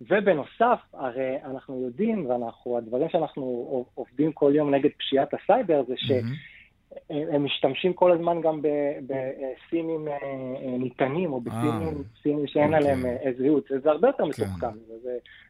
[0.01, 7.45] ובנוסף, הרי אנחנו יודעים, ואנחנו, הדברים שאנחנו עובדים כל יום נגד פשיעת הסייבר, זה שהם
[7.45, 8.61] משתמשים כל הזמן גם
[9.07, 12.79] בסימים אה, אה, ניתנים, או בסימים שאין אוקיי.
[12.79, 13.65] עליהם אה, זהות.
[13.83, 14.45] זה הרבה יותר כן.
[14.45, 14.79] מתוחכם,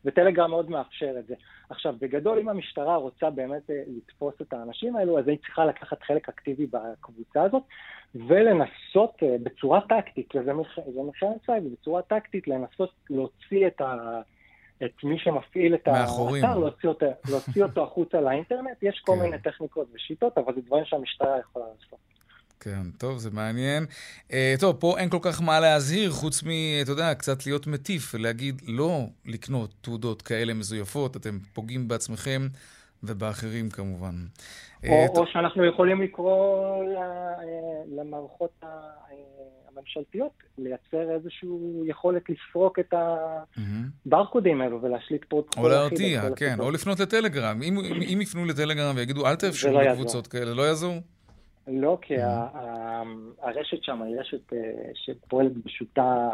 [0.04, 1.34] וטלגרם מאוד מאפשר את זה.
[1.70, 6.28] עכשיו, בגדול, אם המשטרה רוצה באמת לתפוס את האנשים האלו, אז היא צריכה לקחת חלק
[6.28, 7.62] אקטיבי בקבוצה הזאת,
[8.14, 10.52] ולנסות בצורה טקטית, וזה
[11.08, 14.20] מכירת סייבר, בצורה טקטית לנסות להוציא את ה...
[14.85, 18.83] את מי שמפעיל את האתר, להוציא אותו, להוציא אותו החוצה לאינטרנט.
[18.83, 19.23] יש כל כן.
[19.23, 21.99] מיני טכניקות ושיטות, אבל זה דברים שהמשטרה יכולה לעשות.
[22.61, 23.85] כן, טוב, זה מעניין.
[24.29, 26.49] Uh, טוב, פה אין כל כך מה להזהיר, חוץ מ,
[26.83, 32.43] אתה יודע, קצת להיות מטיף ולהגיד לא לקנות תעודות כאלה מזויפות, אתם פוגעים בעצמכם
[33.03, 34.14] ובאחרים כמובן.
[34.88, 36.85] או, uh, או שאנחנו יכולים לקרוא
[37.97, 38.64] למערכות
[39.76, 41.48] הממשלתיות לייצר איזושהי
[41.87, 42.94] יכולת לפרוק את
[44.06, 45.64] הברקודים האלו ולהשליט פרוטוקול.
[45.64, 47.62] או להרתיע, כן, או לפנות לטלגרם.
[47.62, 47.78] אם,
[48.12, 50.94] אם יפנו לטלגרם ויגידו, אל תאפשרו לא לקבוצות כאלה, לא יעזור?
[51.68, 52.14] לא, כי
[53.42, 54.59] הרשת שם היא רשת אה,
[54.94, 56.29] שפועלת בשיטה,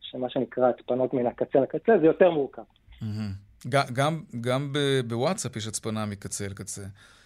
[0.00, 2.62] שמה שנקרא הצפנות מן הקצה לקצה, זה יותר מורכב.
[4.40, 4.72] גם
[5.08, 6.82] בוואטסאפ יש הצפנה מקצה לקצה.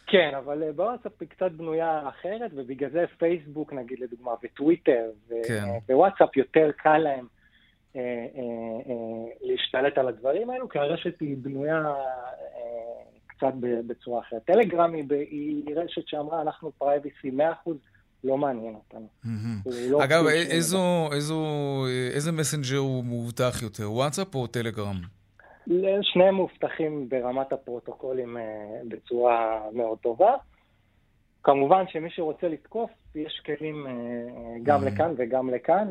[0.07, 5.11] כן, אבל אה, בוואטסאפ היא קצת בנויה אחרת, ובגלל זה פייסבוק נגיד לדוגמה, וטוויטר,
[5.49, 5.65] כן.
[5.89, 7.27] ווואטסאפ יותר קל להם
[7.97, 11.93] אה, אה, אה, להשתלט על הדברים האלו, כי הרשת היא בנויה אה,
[13.27, 13.53] קצת
[13.87, 14.43] בצורה אחרת.
[14.45, 17.31] טלגרם היא רשת שאמרה, אנחנו privacy
[17.67, 17.71] 100%,
[18.25, 19.09] לא מעניין אותנו.
[19.91, 21.45] לא אגב, איזו, איזו,
[22.15, 25.16] איזה מסנג'ר הוא מאובטח יותר, וואטסאפ או טלגרם?
[26.03, 28.37] שניהם מאובטחים ברמת הפרוטוקולים
[28.89, 30.35] בצורה מאוד טובה.
[31.43, 33.87] כמובן שמי שרוצה לתקוף, יש כלים
[34.63, 35.89] גם לכאן וגם לכאן,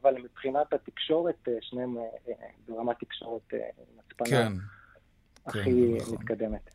[0.00, 1.96] אבל מבחינת התקשורת, שניהם
[2.68, 3.54] ברמת תקשורת
[3.98, 4.52] מוצפנת
[5.46, 6.70] הכי, כן, מתקדמת.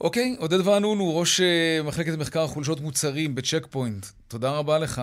[0.00, 4.06] אוקיי, עודד ואנונו הוא ראש אה, מחלקת מחקר חולשות מוצרים בצ'ק פוינט.
[4.28, 5.02] תודה רבה לך.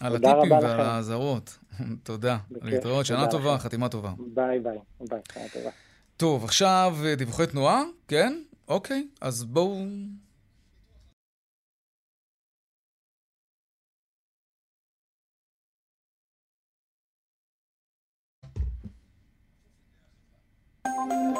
[0.00, 1.58] על הטיפים ועל האזהרות.
[2.02, 2.38] תודה.
[2.62, 4.12] להתראות, שנה טובה, חתימה טובה.
[4.34, 4.78] ביי ביי.
[5.00, 5.70] ביי, שנה טובה.
[6.16, 7.82] טוב, עכשיו אה, דיווחי תנועה?
[8.08, 8.42] כן?
[8.68, 9.84] אוקיי, אז בואו...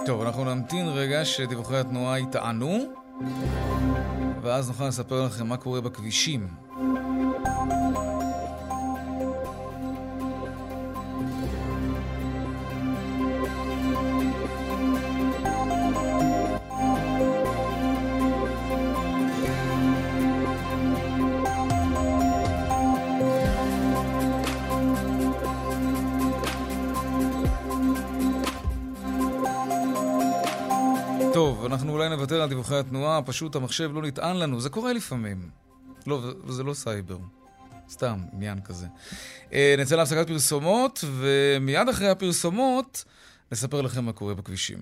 [0.07, 2.93] טוב, אנחנו נמתין רגע שדיווחי התנועה יטענו,
[4.43, 6.49] ואז נוכל לספר לכם מה קורה בכבישים.
[31.67, 35.51] אנחנו אולי נוותר על דיווחי התנועה, פשוט המחשב לא נטען לנו, זה קורה לפעמים.
[36.07, 37.19] לא, זה לא סייבר.
[37.91, 38.87] סתם, עניין כזה.
[39.53, 43.05] אה, נצא להפסקת פרסומות, ומיד אחרי הפרסומות
[43.53, 44.79] נספר לכם מה קורה בכבישים.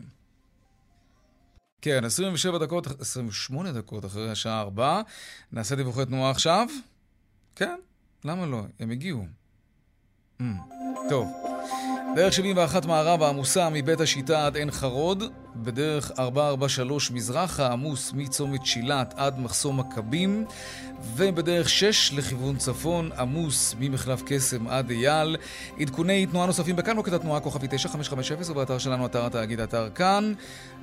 [1.83, 5.01] כן, 27 דקות, 28 דקות אחרי השעה 4.
[5.53, 6.67] נעשה דיווחי תנועה עכשיו?
[7.57, 7.77] כן,
[8.25, 8.63] למה לא?
[8.81, 9.27] הם הגיעו.
[10.41, 10.45] Mm,
[11.09, 11.29] טוב.
[12.17, 15.23] דרך 71 מערבה עמוסה מבית השיטה עד עין חרוד,
[15.63, 20.47] בדרך 443 מזרחה עמוס מצומת שילת עד מחסום מכבים,
[21.17, 25.37] ובדרך 6 לכיוון צפון עמוס ממחלף קסם עד אייל.
[25.81, 30.33] עדכוני תנועה נוספים בכאן מוקד התנועה כוכבי 9550 ובאתר שלנו אתר התאגיד אתר כאן.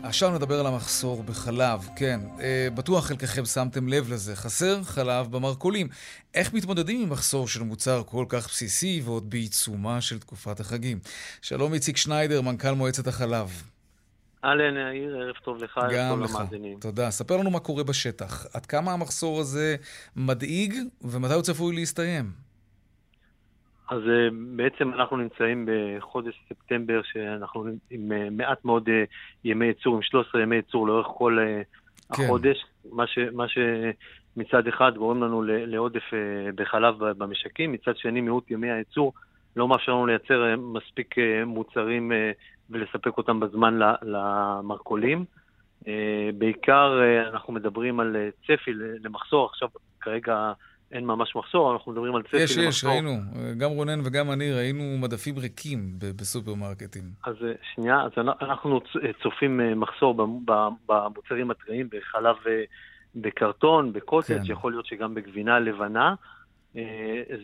[0.04, 1.88] עכשיו נדבר על המחסור בחלב.
[1.96, 4.36] כן, אה, בטוח חלקכם שמתם לב לזה.
[4.36, 5.88] חסר חלב במרכולים.
[6.34, 11.00] איך מתמודדים עם מחסור של מוצר כל כך בסיסי ועוד בעיצומה של תקופת החגים?
[11.42, 13.73] שלום איציק שניידר, מנכ"ל מועצת החלב.
[14.44, 16.80] אהלן, יאיר, ערב טוב לך, ערב טוב למאזינים.
[16.80, 17.12] תודה.
[17.12, 18.46] ספר לנו מה קורה בשטח.
[18.54, 19.76] עד כמה המחסור הזה
[20.16, 22.26] מדאיג, ומתי הוא צפוי להסתיים?
[23.90, 29.04] אז אה, בעצם אנחנו נמצאים בחודש ספטמבר, שאנחנו עם אה, מעט מאוד אה,
[29.44, 31.38] ימי ייצור, עם 13 ימי ייצור לאורך כל
[32.14, 32.24] כן.
[32.24, 36.04] החודש, מה, ש, מה שמצד אחד גורם לנו לעודף
[36.56, 39.14] בחלב במשקים, מצד שני מיעוט ימי הייצור
[39.56, 42.12] לא מאפשר לנו לייצר מספיק מוצרים
[42.70, 45.26] ולספק אותם בזמן למרכולים.
[45.88, 49.70] אה, בעיקר אה, אנחנו מדברים על אה, צפי למחסור, עכשיו
[50.02, 50.54] כרגע
[50.92, 52.70] אין ממש מחסור, אנחנו מדברים על צפי יש, למחסור.
[52.70, 53.12] יש, יש, ראינו.
[53.58, 55.80] גם רונן וגם אני ראינו מדפים ריקים
[56.16, 57.04] בסופרמרקטים.
[57.24, 57.36] אז
[57.76, 58.12] שנייה, אז
[58.42, 58.82] אנחנו
[59.24, 60.28] צופים מחסור
[60.88, 62.36] במוצרים הטריים, בחלב
[63.16, 64.42] בקרטון, בקוטג', כן.
[64.46, 66.16] יכול להיות שגם בגבינה לבנה.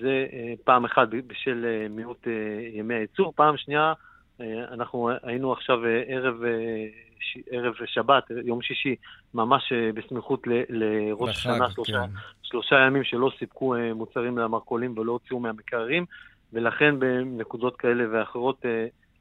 [0.02, 0.26] זה
[0.64, 2.28] פעם אחת בשל מיעוט
[2.74, 3.34] ימי הייצור.
[3.36, 3.94] פעם שנייה,
[4.42, 6.86] אה, אנחנו היינו עכשיו אה, ערב, אה,
[7.52, 8.96] ערב שבת, יום שישי,
[9.34, 12.14] ממש בסמיכות לראש השנה, שלושה, כן.
[12.44, 16.06] שלושה ימים שלא סיפקו מוצרים למרכולים ולא הוציאו מהמקררים,
[16.54, 18.66] ולכן בנקודות כאלה ואחרות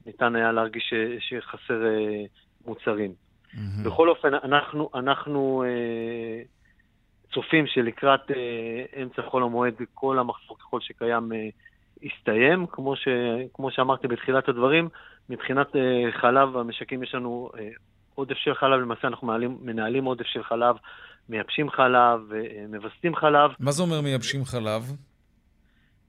[0.07, 1.83] ניתן היה להרגיש שחסר
[2.67, 3.13] מוצרים.
[3.13, 3.59] Mm-hmm.
[3.85, 5.65] בכל אופן, אנחנו, אנחנו
[7.39, 8.21] צופים שלקראת
[9.03, 11.33] אמצע חול המועד, כל המחסור ככל שקיים
[12.03, 13.09] הסתיים, כמו, ש,
[13.55, 14.89] כמו שאמרתי בתחילת הדברים,
[15.29, 17.59] מבחינת uh, חלב המשקים יש לנו uh,
[18.15, 20.77] עודף של חלב, למעשה אנחנו מנהלים, מנהלים עודף של חלב,
[21.29, 22.35] מייבשים חלב, uh,
[22.69, 23.51] מווסתים חלב.
[23.61, 24.83] מה זה אומר מייבשים חלב?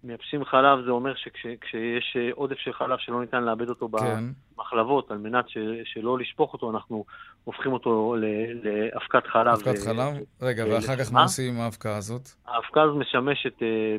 [0.04, 4.24] מייבשים חלב זה אומר שכשיש עודף של חלב שלא ניתן לאבד אותו כן.
[4.58, 7.06] במחלבות, על מנת ש, שלא לשפוך אותו, אנחנו
[7.44, 8.16] הופכים אותו
[8.64, 9.48] לאבקת חלב.
[9.48, 10.14] אבקת חלב?
[10.42, 12.30] רגע, ואחר כך מה עושים עם האבקה הזאת?
[12.48, 13.54] האבקה הזאת משמשת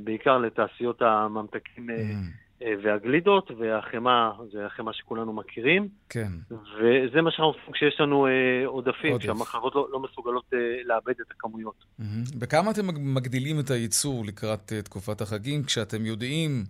[0.04, 2.49] בעיקר לתעשיות הממתקים mm.
[2.82, 5.88] והגלידות, והחמאה, זה החמאה שכולנו מכירים.
[6.08, 6.28] כן.
[6.50, 8.26] וזה מה שאנחנו עושים כשיש לנו
[8.66, 9.24] עודפים, עודף.
[9.24, 10.44] שהמחלבות לא, לא מסוגלות
[10.84, 11.84] לאבד את הכמויות.
[12.00, 12.38] Mm-hmm.
[12.38, 16.64] בכמה אתם מגדילים את הייצור לקראת תקופת החגים, כשאתם יודעים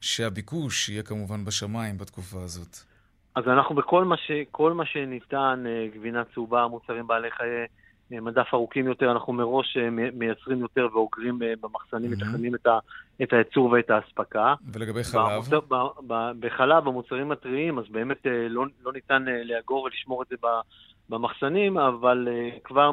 [0.00, 2.76] שהביקוש יהיה כמובן בשמיים בתקופה הזאת?
[3.34, 4.30] אז אנחנו בכל מה, ש,
[4.74, 7.64] מה שניתן, אה, גבינה צהובה, מוצרים בעלי חיי אה,
[8.20, 12.16] מדף ארוכים יותר, אנחנו מראש אה, מייצרים יותר ואוגרים במחסנים, mm-hmm.
[12.16, 12.66] מתכננים את,
[13.22, 14.54] את הייצור ואת האספקה.
[14.72, 15.44] ולגבי חלב?
[15.50, 15.74] ב,
[16.06, 20.36] ב, בחלב, במוצרים הטריים, אז באמת לא, לא ניתן לאגור ולשמור את זה
[21.08, 22.28] במחסנים, אבל
[22.64, 22.90] כבר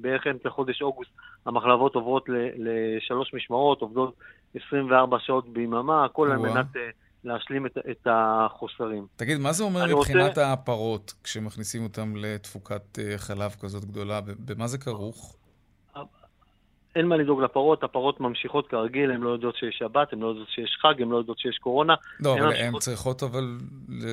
[0.00, 1.10] בערך אמצע חודש אוגוסט
[1.46, 4.14] המחלבות עוברות לשלוש משמרות, עובדות
[4.54, 6.66] 24 שעות ביממה, הכל על מנת
[7.24, 9.06] להשלים את, את החוסרים.
[9.16, 10.52] תגיד, מה זה אומר מבחינת רוצה...
[10.52, 14.20] הפרות כשמכניסים אותם לתפוקת uh, חלב כזאת גדולה?
[14.38, 15.36] במה זה כרוך?
[16.96, 20.48] אין מה לדאוג לפרות, הפרות ממשיכות כרגיל, הן לא יודעות שיש שבת, הן לא יודעות
[20.48, 21.94] שיש חג, הן לא יודעות שיש קורונה.
[22.20, 23.58] לא, אבל הן צריכות אבל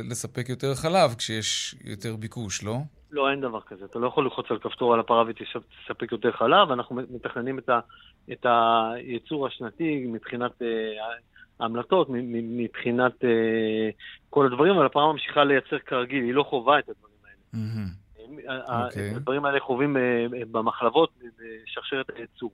[0.10, 2.78] לספק יותר חלב כשיש יותר ביקוש, לא?
[3.12, 3.86] לא, אין דבר כזה.
[3.86, 6.72] אתה לא יכול ללחוץ על כפתור על הפרה ותספק יותר חלב.
[6.72, 7.80] אנחנו מתכננים את, ה,
[8.32, 10.68] את הייצור השנתי מבחינת אה,
[11.60, 13.90] ההמלטות, מבחינת אה,
[14.30, 17.38] כל הדברים, אבל הפרה ממשיכה לייצר כרגיל, היא לא חווה את הדברים האלה.
[17.54, 18.08] Mm-hmm.
[18.68, 19.16] Okay.
[19.16, 22.52] הדברים האלה חווים אה, במחלבות בשרשרת הייצור.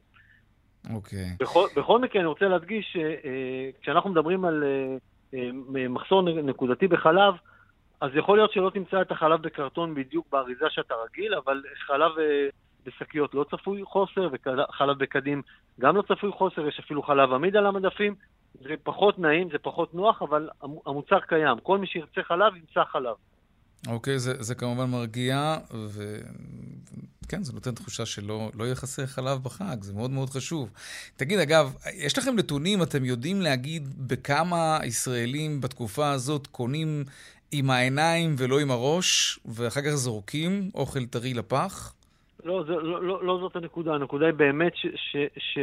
[0.93, 1.19] אוקיי.
[1.19, 1.37] Okay.
[1.39, 2.97] בכל, בכל מקרה, אני רוצה להדגיש
[3.79, 4.63] שכשאנחנו מדברים על
[5.89, 7.33] מחסור נקודתי בחלב,
[8.03, 12.47] אז יכול להיות שלא תמצא את החלב בקרטון בדיוק באריזה שאתה רגיל, אבל חלב אה,
[12.85, 15.41] בשקיות לא צפוי חוסר, וחלב בקדים
[15.79, 18.15] גם לא צפוי חוסר, יש אפילו חלב עמיד על המדפים.
[18.61, 20.49] זה פחות נעים, זה פחות נוח, אבל
[20.85, 21.57] המוצר קיים.
[21.63, 23.15] כל מי שירצה חלב, ימצא חלב.
[23.87, 25.57] אוקיי, זה, זה כמובן מרגיע,
[27.25, 30.69] וכן, זה נותן תחושה שלא לא יהיה חסר חלב בחג, זה מאוד מאוד חשוב.
[31.15, 37.03] תגיד, אגב, יש לכם נתונים, אתם יודעים להגיד בכמה ישראלים בתקופה הזאת קונים
[37.51, 41.93] עם העיניים ולא עם הראש, ואחר כך זורקים אוכל טרי לפח?
[42.43, 43.93] לא, זה, לא, לא, לא זאת הנקודה.
[43.93, 44.85] הנקודה היא באמת ש...
[44.95, 45.57] ש, ש...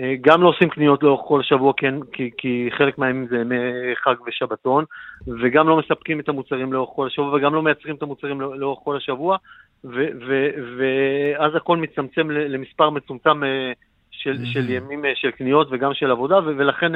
[0.00, 3.56] אה, גם לא עושים קניות לאורך כל השבוע, כן, כי, כי חלק מהימים זה ימי
[4.04, 4.84] חג ושבתון,
[5.26, 8.78] וגם לא מספקים את המוצרים לאורך כל השבוע, וגם לא מייצרים את המוצרים לא, לאורך
[8.84, 9.36] כל השבוע,
[9.84, 13.72] ו, ו, ואז הכל מצטמצם למספר מצומצם אה,
[14.10, 14.52] של, mm-hmm.
[14.52, 16.92] של ימים אה, של קניות וגם של עבודה, ולכן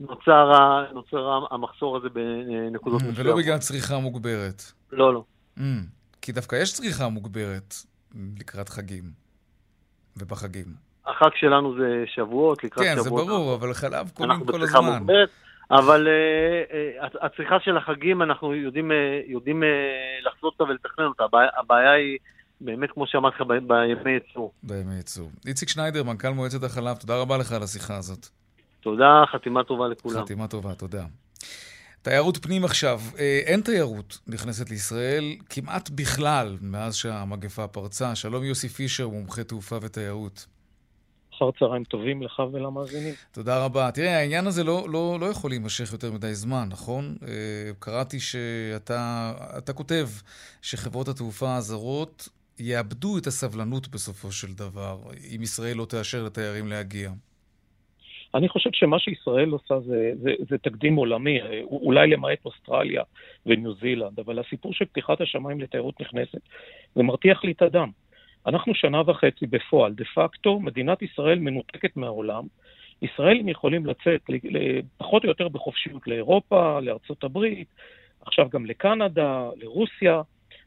[0.00, 0.52] נוצר,
[0.92, 3.26] נוצר המחסור הזה בנקודות mm, מסוימות.
[3.26, 4.62] ולא בגלל צריכה מוגברת.
[4.92, 5.24] לא, לא.
[5.58, 5.62] Mm,
[6.22, 7.74] כי דווקא יש צריכה מוגברת
[8.38, 9.04] לקראת חגים
[10.16, 10.93] ובחגים.
[11.06, 13.20] החג שלנו זה שבועות, לקראת כן, שבועות.
[13.20, 14.98] כן, זה ברור, אבל חלב קונים כל הזמן.
[14.98, 15.28] מוגברת,
[15.70, 18.94] אבל uh, uh, הצריכה של החגים, אנחנו יודעים, uh,
[19.32, 21.24] יודעים uh, לחזות אותה ולתכנן אותה.
[21.24, 22.18] הבעיה, הבעיה היא...
[22.60, 24.52] באמת, כמו שאמרתי לך, בימי ייצור.
[24.62, 25.30] בימי ייצור.
[25.46, 28.26] איציק שניידר, מנכ"ל מועצת החלב, תודה רבה לך על השיחה הזאת.
[28.80, 30.22] תודה, חתימה טובה לכולם.
[30.22, 31.04] חתימה טובה, תודה.
[32.02, 33.00] תיירות פנים עכשיו.
[33.46, 38.14] אין תיירות נכנסת לישראל כמעט בכלל מאז שהמגפה פרצה.
[38.14, 40.46] שלום יוסי פישר, מומחה תעופה ותיירות.
[41.44, 43.14] אחר צהריים טובים לך ולמאזינים.
[43.32, 43.90] תודה רבה.
[43.90, 47.16] תראה, העניין הזה לא, לא, לא יכול להימשך יותר מדי זמן, נכון?
[47.28, 50.06] אה, קראתי שאתה כותב
[50.62, 52.28] שחברות התעופה הזרות
[52.58, 54.98] יאבדו את הסבלנות בסופו של דבר,
[55.36, 57.10] אם ישראל לא תאשר לתיירים להגיע.
[58.34, 63.02] אני חושב שמה שישראל עושה זה, זה, זה תקדים עולמי, אולי למעט אוסטרליה
[63.46, 66.40] וניו זילנד, אבל הסיפור של פתיחת השמיים לתיירות נכנסת,
[66.94, 67.90] זה מרתיח לי את הדם.
[68.46, 72.44] אנחנו שנה וחצי בפועל, דה פקטו, מדינת ישראל מנותקת מהעולם.
[73.02, 74.30] ישראלים יכולים לצאת
[74.96, 77.68] פחות או יותר בחופשיות לאירופה, לארצות הברית,
[78.20, 80.22] עכשיו גם לקנדה, לרוסיה,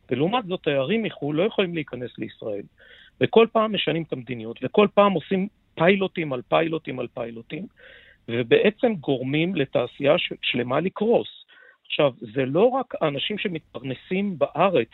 [0.09, 2.63] ולעומת זאת תיירים מחו"ל לא יכולים להיכנס לישראל.
[3.21, 7.67] וכל פעם משנים את המדיניות, וכל פעם עושים פיילוטים על פיילוטים על פיילוטים,
[8.27, 11.27] ובעצם גורמים לתעשייה שלמה לקרוס.
[11.85, 14.89] עכשיו, זה לא רק האנשים שמתפרנסים בארץ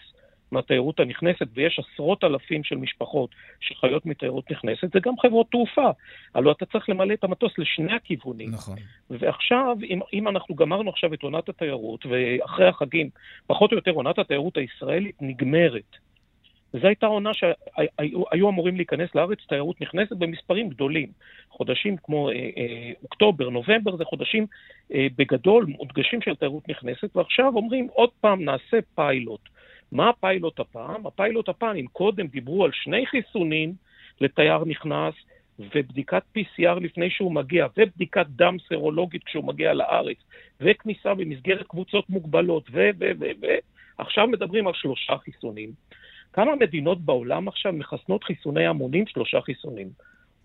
[0.53, 5.89] מהתיירות הנכנסת, ויש עשרות אלפים של משפחות שחיות מתיירות נכנסת, זה גם חברות תעופה.
[6.35, 8.51] הלוא אתה צריך למלא את המטוס לשני הכיוונים.
[8.51, 8.75] נכון.
[9.09, 13.09] ועכשיו, אם, אם אנחנו גמרנו עכשיו את עונת התיירות, ואחרי החגים,
[13.47, 15.97] פחות או יותר עונת התיירות הישראלית נגמרת.
[16.73, 21.07] זו הייתה עונה שהיו אמורים להיכנס לארץ תיירות נכנסת במספרים גדולים.
[21.49, 24.45] חודשים כמו אה, אה, אוקטובר, נובמבר, זה חודשים
[24.93, 29.52] אה, בגדול מודגשים של תיירות נכנסת, ועכשיו אומרים עוד פעם נעשה פיילוט.
[29.91, 31.07] מה הפיילוט הפעם?
[31.07, 33.73] הפיילוט הפעם, אם קודם דיברו על שני חיסונים
[34.21, 35.13] לתייר נכנס,
[35.59, 40.17] ובדיקת PCR לפני שהוא מגיע, ובדיקת דם סרולוגית כשהוא מגיע לארץ,
[40.61, 42.89] וכניסה במסגרת קבוצות מוגבלות, ו...
[42.99, 43.05] ו...
[43.19, 43.25] ו...
[43.41, 43.45] ו...
[43.97, 45.71] עכשיו מדברים על שלושה חיסונים.
[46.33, 49.89] כמה מדינות בעולם עכשיו מחסנות חיסוני המונים שלושה חיסונים?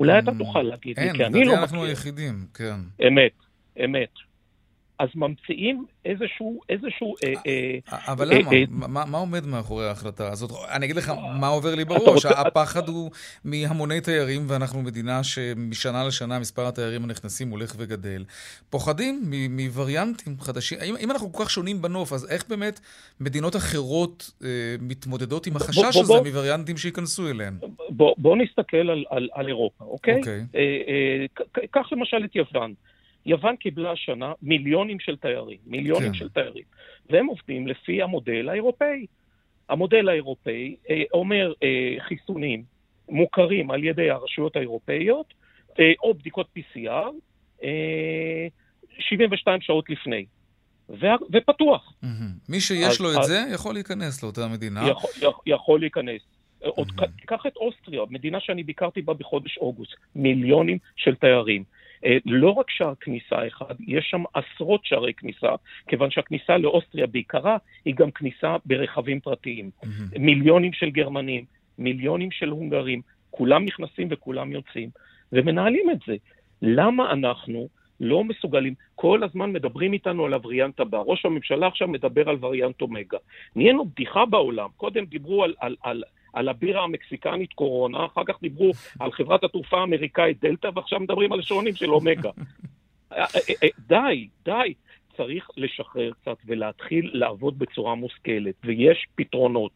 [0.01, 1.53] אולי אתה mm, תוכל להגיד לי, כי אני לא מכיר.
[1.53, 3.07] אין, אנחנו היחידים, כן.
[3.07, 3.33] אמת,
[3.85, 4.28] אמת.
[4.99, 6.61] אז ממציאים איזשהו...
[6.69, 8.89] איזשהו אה, אה, אבל אה, למה?
[8.89, 10.51] מה, מה עומד מאחורי ההחלטה הזאת?
[10.77, 12.27] אני אגיד לך מה עובר לי בראש.
[12.27, 13.11] הפחד הוא
[13.45, 18.25] מהמוני תיירים, ואנחנו מדינה שמשנה לשנה מספר התיירים הנכנסים הולך וגדל.
[18.71, 20.79] פוחדים מווריאנטים חדשים.
[20.85, 22.81] אם, אם אנחנו כל כך שונים בנוף, אז איך באמת
[23.21, 24.31] מדינות אחרות
[24.81, 27.55] מתמודדות עם החשש הזה מווריאנטים שייכנסו אליהן?
[27.89, 30.19] בוא, בוא נסתכל על, על, על אירופה, אוקיי?
[30.19, 30.45] אוקיי.
[31.71, 32.75] קח למשל את יוון.
[33.27, 36.15] יוון קיבלה השנה מיליונים של תיירים, מיליונים כן.
[36.15, 36.65] של תיירים,
[37.11, 39.07] והם עובדים לפי המודל האירופאי.
[39.69, 40.77] המודל האירופאי
[41.13, 41.53] אומר
[41.99, 42.63] חיסונים
[43.09, 45.35] מוכרים על ידי הרשויות האירופאיות,
[46.03, 47.11] או בדיקות PCR,
[48.99, 50.25] 72 שעות לפני.
[51.33, 51.93] ופתוח.
[52.49, 54.89] מי שיש לו את זה, יכול להיכנס לאותה מדינה.
[55.47, 56.23] יכול להיכנס.
[56.61, 56.89] עוד
[57.27, 61.65] קח את אוסטריה, מדינה שאני ביקרתי בה בחודש אוגוסט, מיליונים של תיירים.
[62.05, 65.49] אה, לא רק שער כניסה אחד, יש שם עשרות שערי כניסה,
[65.89, 69.71] כיוון שהכניסה לאוסטריה בעיקרה היא גם כניסה ברכבים פרטיים.
[70.19, 71.45] מיליונים של גרמנים,
[71.79, 74.91] מיליונים של הונגרים, כולם נכנסים וכולם יוצאים,
[75.33, 76.17] ומנהלים את זה.
[76.63, 77.69] למה אנחנו
[78.01, 80.99] לא מסוגלים, כל הזמן מדברים איתנו על הווריאנט הבא.
[80.99, 83.19] ראש הממשלה עכשיו מדבר על וריאנט אומגה.
[83.57, 84.69] נהיינו בדיחה בעולם.
[84.77, 89.81] קודם דיברו על, על, על, על הבירה המקסיקנית קורונה, אחר כך דיברו על חברת התעופה
[89.81, 92.31] האמריקאית דלתא, ועכשיו מדברים על שעונים של אומגה.
[93.13, 94.75] אה, אה, אה, די, די.
[95.17, 99.73] צריך לשחרר קצת ולהתחיל לעבוד בצורה מושכלת, ויש פתרונות.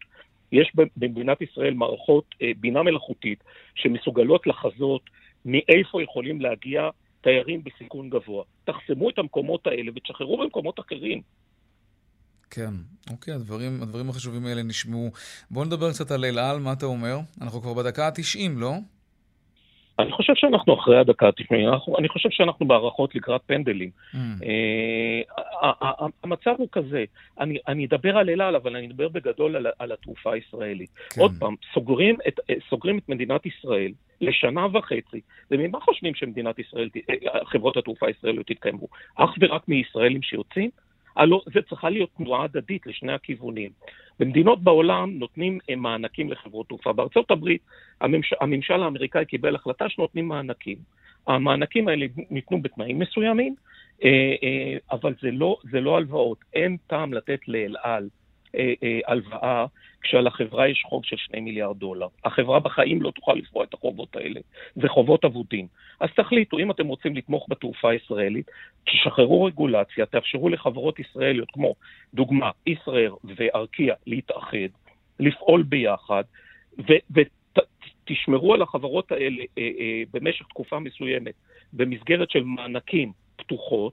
[0.53, 5.03] יש במדינת ישראל מערכות בינה מלאכותית שמסוגלות לחזות
[5.45, 6.89] מאיפה יכולים להגיע
[7.21, 8.45] תיירים בסיכון גבוה.
[8.65, 11.21] תחסמו את המקומות האלה ותשחררו במקומות אחרים.
[12.55, 12.75] כן,
[13.11, 15.11] אוקיי, הדברים, הדברים החשובים האלה נשמעו.
[15.51, 17.17] בואו נדבר קצת על אל על, מה אתה אומר?
[17.43, 18.73] אנחנו כבר בדקה ה-90, לא?
[19.99, 23.91] אני חושב שאנחנו אחרי הדקה ה-90, אני חושב שאנחנו בהערכות לקראת פנדלים.
[24.13, 24.17] Mm.
[24.17, 24.47] Uh,
[26.25, 27.05] המצב הוא כזה,
[27.41, 30.91] אני, אני אדבר על אל על, אבל אני אדבר בגדול על, על התעופה הישראלית.
[31.11, 31.21] כן.
[31.21, 36.89] עוד פעם, סוגרים את, אה, סוגרים את מדינת ישראל לשנה וחצי, וממה חושבים שמדינת ישראל,
[37.11, 38.87] אה, חברות התעופה הישראליות יתקיימו?
[39.17, 40.71] אך ורק מישראלים שיוצאים?
[41.17, 43.71] הלוא זה צריכה להיות תנועה הדדית לשני הכיוונים.
[44.19, 46.93] במדינות בעולם נותנים אה, מענקים לחברות תעופה.
[46.93, 47.63] בארצות הברית
[48.01, 48.35] הממש...
[48.41, 50.79] הממשל האמריקאי קיבל החלטה שנותנים מענקים.
[51.27, 53.55] המענקים האלה ניתנו בתנאים מסוימים,
[54.05, 54.09] אה,
[54.43, 56.39] אה, אבל זה לא, זה לא הלוואות.
[56.55, 58.09] אין טעם לתת לאל על
[59.07, 59.67] הלוואה
[60.03, 62.07] כשלחברה יש חוב של 2 מיליארד דולר.
[62.25, 64.41] החברה בחיים לא תוכל לפרוע את החובות האלה.
[64.75, 65.67] זה חובות אבודים.
[66.01, 68.51] אז תחליטו, אם אתם רוצים לתמוך בתעופה הישראלית,
[68.85, 71.75] תשחררו רגולציה, תאפשרו לחברות ישראליות כמו,
[72.15, 74.69] דוגמה, ישראייר וארקיע להתאחד,
[75.21, 76.25] לפעול ביחד,
[77.11, 81.35] ותשמרו על החברות האלה אה, אה, במשך תקופה מסוימת
[81.73, 83.93] במסגרת של מענקים פתוחות,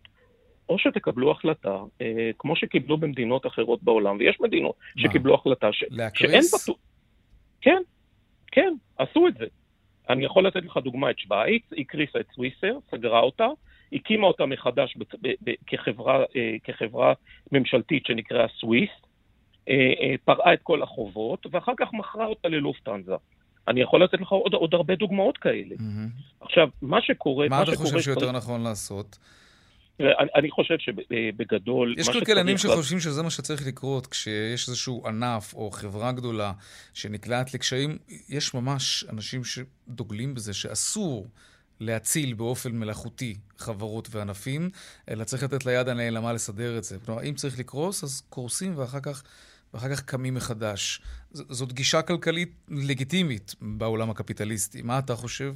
[0.70, 5.02] או שתקבלו החלטה, אה, כמו שקיבלו במדינות אחרות בעולם, ויש מדינות מה?
[5.02, 5.84] שקיבלו החלטה ש...
[6.14, 6.78] שאין בטוח...
[7.62, 7.82] כן,
[8.52, 9.46] כן, עשו את זה.
[10.10, 13.48] אני יכול לתת לך דוגמה את שווייץ, היא הקריסה את סוויסר, סגרה אותה,
[13.94, 17.14] הקימה אותה מחדש ב- ב- ב- כחברה, אה, כחברה
[17.52, 18.90] ממשלתית שנקראה סוויס,
[19.70, 23.16] אה, אה, פרעה את כל החובות, ואחר כך מכרה אותה ללופטנזה.
[23.68, 25.76] אני יכול לתת לך עוד, עוד הרבה דוגמאות כאלה.
[25.76, 26.46] Mm-hmm.
[26.46, 27.50] עכשיו, מה שקורה...
[27.50, 28.32] מה, מה אתה חושב שיותר.
[28.32, 29.18] נכון לעשות?
[30.00, 31.96] אני, אני חושב שבגדול...
[31.98, 36.52] יש כלכלנים שחושבים שזה מה שצריך לקרות כשיש איזשהו ענף או חברה גדולה
[36.94, 37.98] שנקלעת לקשיים.
[38.30, 41.28] יש ממש אנשים שדוגלים בזה שאסור
[41.80, 44.70] להציל באופן מלאכותי חברות וענפים,
[45.10, 46.98] אלא צריך לתת ליד הנעלמה לסדר את זה.
[47.06, 49.24] כלומר, אם צריך לקרוס, אז קורסים ואחר כך...
[49.74, 51.02] ואחר כך קמים מחדש.
[51.32, 54.82] ז- זאת גישה כלכלית לגיטימית בעולם הקפיטליסטי.
[54.82, 55.54] מה אתה חושב?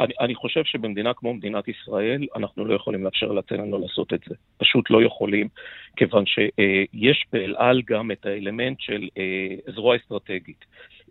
[0.00, 4.34] אני, אני חושב שבמדינה כמו מדינת ישראל, אנחנו לא יכולים לאפשר לעצמנו לעשות את זה.
[4.58, 5.48] פשוט לא יכולים,
[5.96, 10.64] כיוון שיש באל על גם את האלמנט של אה, זרוע אסטרטגית.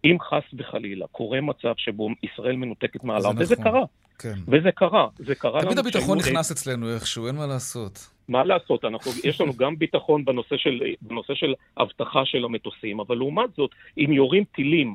[0.04, 3.72] אם חס וחלילה קורה מצב שבו ישראל מנותקת מעליו, וזה נכון.
[3.72, 3.84] קרה.
[4.20, 4.34] כן.
[4.48, 8.10] וזה קרה, זה קרה תמיד הביטחון נכנס אצלנו איכשהו, אין מה לעשות.
[8.30, 13.16] מה לעשות, אנחנו, יש לנו גם ביטחון בנושא של, בנושא של אבטחה של המטוסים, אבל
[13.16, 14.94] לעומת זאת, אם יורים טילים אה,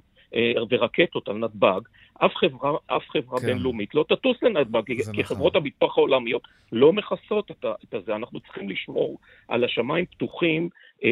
[0.71, 1.81] ורקטות על נתב"ג,
[2.15, 3.47] אף חברה, אף חברה כן.
[3.47, 5.25] בינלאומית לא תטוס לנתב"ג, כי נכון.
[5.25, 6.43] חברות הביטוח העולמיות
[6.73, 8.17] לא מכסות את, את זה.
[8.17, 9.19] אנחנו צריכים לשמור
[9.49, 10.69] על השמיים פתוחים,
[11.05, 11.11] אה,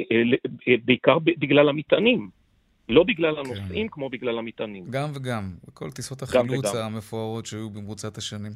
[0.68, 2.42] אה, בעיקר בגלל המטענים.
[2.88, 3.40] לא בגלל כן.
[3.40, 3.92] הנוסעים, כן.
[3.92, 4.84] כמו בגלל המטענים.
[4.90, 8.52] גם וגם, וכל טיסות החילוץ המפוארות שהיו במרוצת השנים.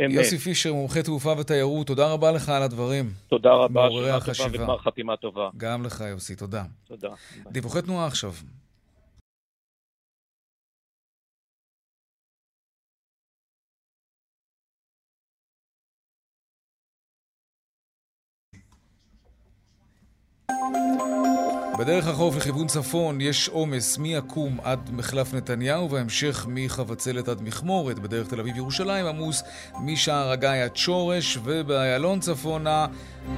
[0.00, 0.10] אמת.
[0.10, 3.04] יוסי פישר, מומחה תעופה ותיירות, תודה רבה לך על הדברים.
[3.28, 5.50] תודה רבה, שנה טובה וגמר חתימה טובה.
[5.56, 6.64] גם לך, יוסי, תודה.
[6.88, 7.08] תודה.
[7.50, 8.32] דיווחי תנועה עכשיו.
[21.78, 27.98] בדרך החוף לכיוון צפון יש עומס מעקום עד מחלף נתניהו והמשך מחבצלת עד מכמורת.
[27.98, 29.42] בדרך תל אביב-ירושלים עמוס
[29.80, 32.86] משער הגיא עד שורש ובאיילון צפונה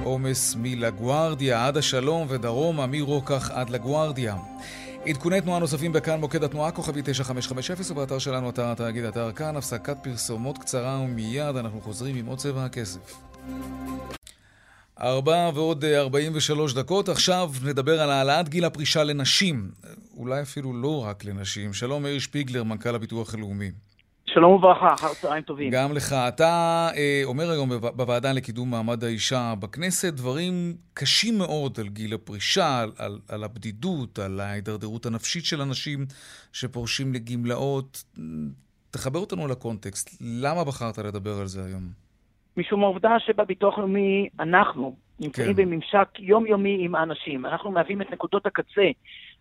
[0.03, 4.35] עומס מלגוארדיה עד השלום ודרומה מרוקח עד לגוארדיה.
[5.05, 9.97] עדכוני תנועה נוספים בכאן מוקד התנועה כוכבי 9550 ובאתר שלנו אתר התאגיד אתר כאן הפסקת
[10.01, 13.21] פרסומות קצרה ומיד אנחנו חוזרים עם עוד צבע הכסף.
[15.01, 17.09] ארבע ועוד 43 דקות.
[17.09, 19.71] עכשיו נדבר על העלאת גיל הפרישה לנשים.
[20.17, 21.73] אולי אפילו לא רק לנשים.
[21.73, 23.71] שלום, מאיר שפיגלר, מנכ"ל הביטוח הלאומי.
[24.25, 25.71] שלום וברכה, אחר צהריים טובים.
[25.71, 26.13] גם לך.
[26.13, 32.79] אתה אה, אומר היום בוועדה לקידום מעמד האישה בכנסת דברים קשים מאוד על גיל הפרישה,
[32.79, 36.05] על, על, על הבדידות, על ההידרדרות הנפשית של אנשים
[36.53, 38.03] שפורשים לגמלאות.
[38.91, 40.17] תחבר אותנו לקונטקסט.
[40.21, 42.06] למה בחרת לדבר על זה היום?
[42.57, 45.61] משום העובדה שבביטוח לאומי אנחנו נמצאים כן.
[45.61, 47.45] בממשק יומיומי עם האנשים.
[47.45, 48.89] אנחנו מהווים את נקודות הקצה.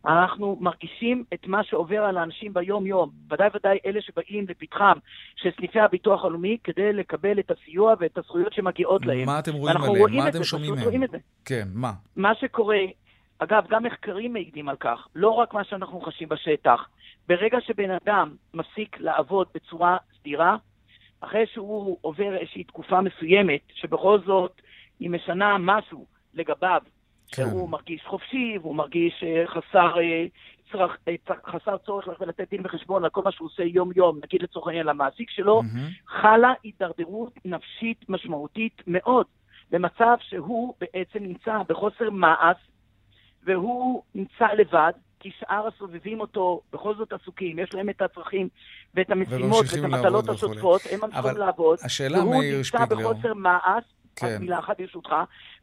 [0.06, 3.10] אנחנו מרגישים את מה שעובר על האנשים ביום-יום.
[3.30, 4.98] ודאי ודאי אלה שבאים לפתחם
[5.36, 9.26] של סניפי הביטוח הלאומי כדי לקבל את הסיוע ואת הזכויות שמגיעות להם.
[9.26, 9.96] מה אתם רואים עליהם?
[9.96, 10.84] רואים מה אתם שומעים מהם?
[10.84, 11.18] רואים את זה.
[11.44, 11.92] כן, מה?
[12.16, 12.78] מה שקורה,
[13.38, 16.88] אגב, גם מחקרים מעידים על כך, לא רק מה שאנחנו חשים בשטח.
[17.28, 20.56] ברגע שבן אדם מפסיק לעבוד בצורה סדירה,
[21.20, 24.60] אחרי שהוא עובר איזושהי תקופה מסוימת, שבכל זאת
[25.00, 26.80] היא משנה משהו לגביו,
[27.32, 27.42] כן.
[27.42, 30.26] שהוא מרגיש חופשי והוא מרגיש אה, חסר, אה,
[30.72, 31.14] צרכ, אה,
[31.46, 35.30] חסר צורך לתת דין וחשבון על כל מה שהוא עושה יום-יום, נגיד לצורך העניין למעסיק
[35.30, 36.10] שלו, mm-hmm.
[36.20, 39.26] חלה הידרדרות נפשית משמעותית מאוד,
[39.70, 42.56] במצב שהוא בעצם נמצא בחוסר מעש,
[43.44, 48.48] והוא נמצא לבד, כי שאר הסובבים אותו בכל זאת עסוקים, יש להם את הצרכים
[48.94, 53.84] ואת המשימות ואת המטלות השוטפות, הם ממשיכים לעבוד, השאלה, והוא נמצא בחוסר מעש,
[54.16, 54.26] כן.
[54.26, 55.14] רק מילה אחת ברשותך,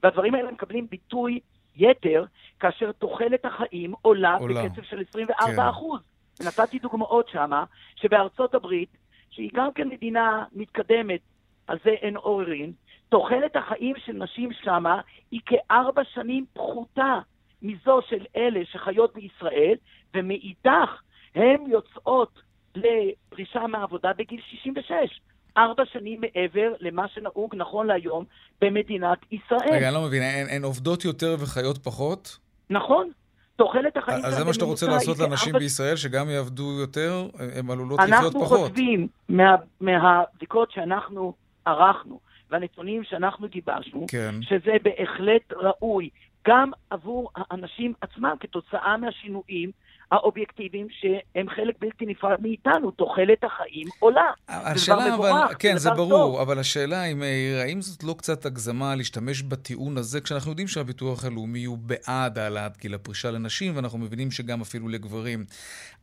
[0.04, 1.40] והדברים האלה מקבלים ביטוי
[1.76, 2.26] יתר
[2.60, 4.64] כאשר תוחלת החיים עולה, עולה.
[4.64, 5.60] בקצב של 24 כן.
[5.60, 6.02] אחוז.
[6.42, 7.64] נתתי דוגמאות שמה,
[7.96, 8.90] שבארצות הברית,
[9.30, 11.20] שהיא גם כן מדינה מתקדמת,
[11.68, 12.72] על זה אין עוררין,
[13.10, 15.02] תוחלת החיים של נשים שמה
[15.32, 17.20] היא כארבע שנים פחותה
[17.64, 19.76] מזו של אלה שחיות בישראל,
[20.14, 21.02] ומאידך
[21.36, 22.40] הן יוצאות
[22.76, 25.20] לפרישה מעבודה בגיל 66.
[25.58, 28.26] ארבע שנים מעבר למה שנהוג נכון להיום
[28.62, 29.70] במדינת ישראל.
[29.72, 32.38] רגע, אני לא מבין, הן, הן עובדות יותר וחיות פחות?
[32.70, 33.10] נכון.
[33.56, 35.60] תוחלת החיים אז זה מה שאתה רוצה לעשות לאנשים ארבע...
[35.60, 38.52] בישראל, שגם יעבדו יותר, הן עלולות לחיות פחות.
[38.52, 41.34] אנחנו חושבים מה, מהבדיקות שאנחנו
[41.66, 42.20] ערכנו,
[42.52, 44.36] והנתונים שאנחנו גיבשנו, כן.
[44.42, 46.10] שזה בהחלט ראוי
[46.48, 49.72] גם עבור האנשים עצמם כתוצאה מהשינויים
[50.14, 52.92] האובייקטיביים שהם חלק בלתי נפרד מאיתנו.
[52.92, 54.32] תוחלת החיים עולה.
[54.48, 56.40] השאלה, אבל, מבורך, כן, זה ברור, טוב.
[56.42, 57.24] אבל השאלה אם,
[57.62, 62.78] האם זאת לא קצת הגזמה להשתמש בטיעון הזה, כשאנחנו יודעים שהביטוח הלאומי הוא בעד העלאת
[62.78, 65.46] גיל הפרישה לנשים, ואנחנו מבינים שגם אפילו לגברים.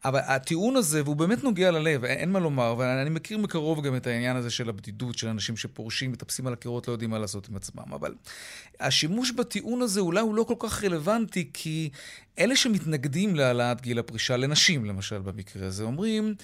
[0.05, 4.07] אבל הטיעון הזה, והוא באמת נוגע ללב, אין מה לומר, ואני מכיר מקרוב גם את
[4.07, 7.57] העניין הזה של הבדידות, של אנשים שפורשים, מטפסים על הקירות, לא יודעים מה לעשות עם
[7.57, 7.93] עצמם.
[7.93, 8.15] אבל
[8.81, 11.91] השימוש בטיעון הזה אולי הוא לא כל כך רלוונטי, כי
[12.39, 16.35] אלה שמתנגדים להעלאת גיל הפרישה, לנשים למשל במקרה הזה, אומרים,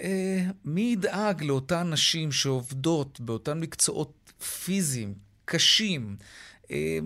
[0.00, 4.32] אה, מי ידאג לאותן נשים שעובדות באותן מקצועות
[4.64, 6.16] פיזיים, קשים,
[6.70, 6.98] אה,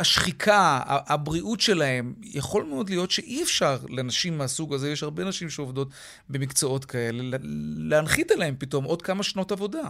[0.00, 5.88] השחיקה, הבריאות שלהם, יכול מאוד להיות שאי אפשר לנשים מהסוג הזה, יש הרבה נשים שעובדות
[6.28, 7.36] במקצועות כאלה,
[7.76, 9.88] להנחית עליהם פתאום עוד כמה שנות עבודה.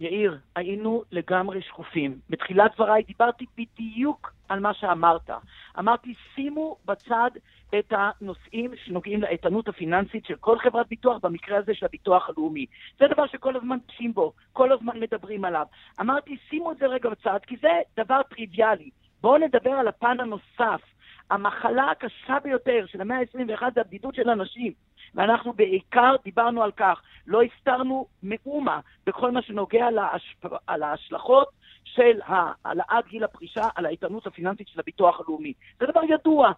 [0.00, 2.18] יאיר, היינו לגמרי שקופים.
[2.30, 5.30] בתחילת דבריי דיברתי בדיוק על מה שאמרת.
[5.78, 7.30] אמרתי, שימו בצד
[7.78, 12.66] את הנושאים שנוגעים לאיתנות הפיננסית של כל חברת ביטוח, במקרה הזה של הביטוח הלאומי.
[12.98, 15.66] זה דבר שכל הזמן פשים בו, כל הזמן מדברים עליו.
[16.00, 18.90] אמרתי, שימו את זה רגע בצד, כי זה דבר טריוויאלי.
[19.20, 20.80] בואו נדבר על הפן הנוסף.
[21.30, 24.72] המחלה הקשה ביותר של המאה ה-21 זה הבדידות של אנשים.
[25.14, 30.46] ואנחנו בעיקר דיברנו על כך, לא הסתרנו מאומה בכל מה שנוגע להשפ...
[30.66, 31.48] על ההשלכות
[31.84, 35.52] של העלאת גיל הפרישה על האיתנות הפיננסית של הביטוח הלאומי.
[35.80, 36.52] זה דבר ידוע.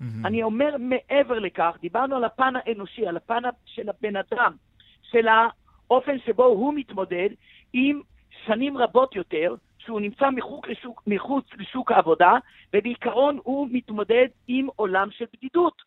[0.00, 0.04] Mm-hmm.
[0.26, 4.52] אני אומר מעבר לכך, דיברנו על הפן האנושי, על הפן של הבן אדם,
[5.02, 7.28] של האופן שבו הוא מתמודד
[7.72, 8.00] עם
[8.46, 12.32] שנים רבות יותר, שהוא נמצא מחוץ לשוק, מחוץ לשוק העבודה,
[12.74, 15.82] ובעיקרון הוא מתמודד עם עולם של בדידות.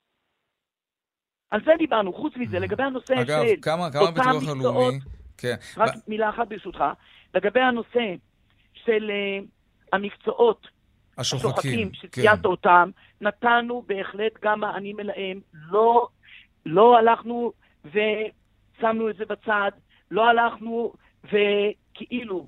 [1.51, 2.14] על זה דיברנו.
[2.14, 4.93] חוץ מזה, לגבי הנושא אגב, של כמה, כמה אותם מקצועות,
[5.38, 5.55] כן.
[5.78, 5.99] רק ב...
[6.08, 6.84] מילה אחת ברשותך,
[7.36, 8.16] לגבי הנושא
[8.74, 9.45] של uh,
[9.93, 10.68] המקצועות
[11.18, 12.47] השוחקים, שציינת כן.
[12.47, 12.89] אותם,
[13.22, 15.39] נתנו בהחלט גם מענים אליהם.
[15.53, 16.07] לא,
[16.65, 17.51] לא הלכנו
[17.86, 19.72] ושמנו את זה בצד,
[20.11, 20.93] לא הלכנו
[21.24, 22.47] וכאילו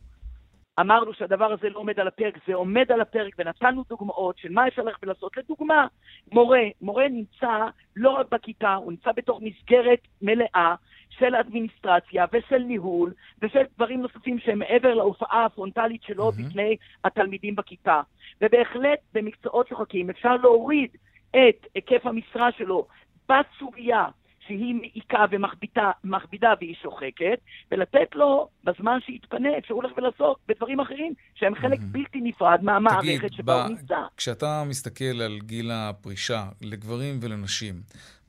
[0.79, 4.67] אמרנו שהדבר הזה לא עומד על הפרק, זה עומד על הפרק, ונתנו דוגמאות של מה
[4.67, 5.37] אפשר ללכת ולעשות.
[5.37, 5.87] לדוגמה,
[6.31, 7.65] מורה, מורה נמצא
[7.95, 10.75] לא רק בכיתה, הוא נמצא בתוך מסגרת מלאה
[11.19, 16.49] של אדמיניסטרציה ושל ניהול ושל דברים נוספים שהם מעבר להופעה הפרונטלית שלו mm-hmm.
[16.49, 18.01] בפני התלמידים בכיתה.
[18.41, 20.89] ובהחלט במקצועות שוחקים אפשר להוריד
[21.29, 22.87] את היקף המשרה שלו
[23.29, 24.05] בסוגיה
[24.49, 27.39] שהיא מעיקה ומכבידה והיא שוחקת,
[27.71, 33.63] ולתת לו, בזמן שיתפנה, אפשר הולך ולעסוק בדברים אחרים שהם חלק בלתי נפרד מהמערכת שבה
[33.63, 33.99] הוא נמצא.
[34.17, 37.75] כשאתה מסתכל על גיל הפרישה לגברים ולנשים,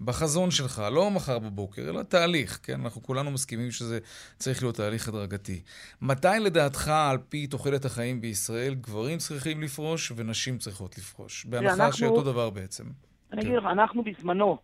[0.01, 2.81] בחזון שלך, לא מחר בבוקר, אלא תהליך, כן?
[2.81, 3.99] אנחנו כולנו מסכימים שזה
[4.37, 5.63] צריך להיות תהליך הדרגתי.
[6.03, 11.45] מתי לדעתך, על פי תוחלת החיים בישראל, גברים צריכים לפרוש ונשים צריכות לפרוש?
[11.45, 12.85] בהנחה שאותו דבר בעצם.
[13.33, 14.59] אני אגיד לך, אנחנו בזמנו,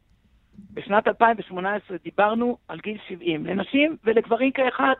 [0.72, 4.94] בשנת 2018, דיברנו על גיל 70, לנשים ולגברים כאחד.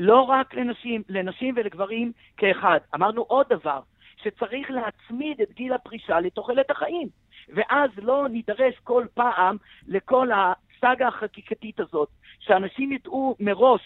[0.00, 2.78] לא רק לנשים, לנשים ולגברים כאחד.
[2.94, 3.80] אמרנו עוד דבר,
[4.22, 7.08] שצריך להצמיד את גיל הפרישה לתוחלת החיים.
[7.48, 12.08] ואז לא נידרש כל פעם לכל הסאגה החקיקתית הזאת,
[12.40, 13.80] שאנשים ידעו מראש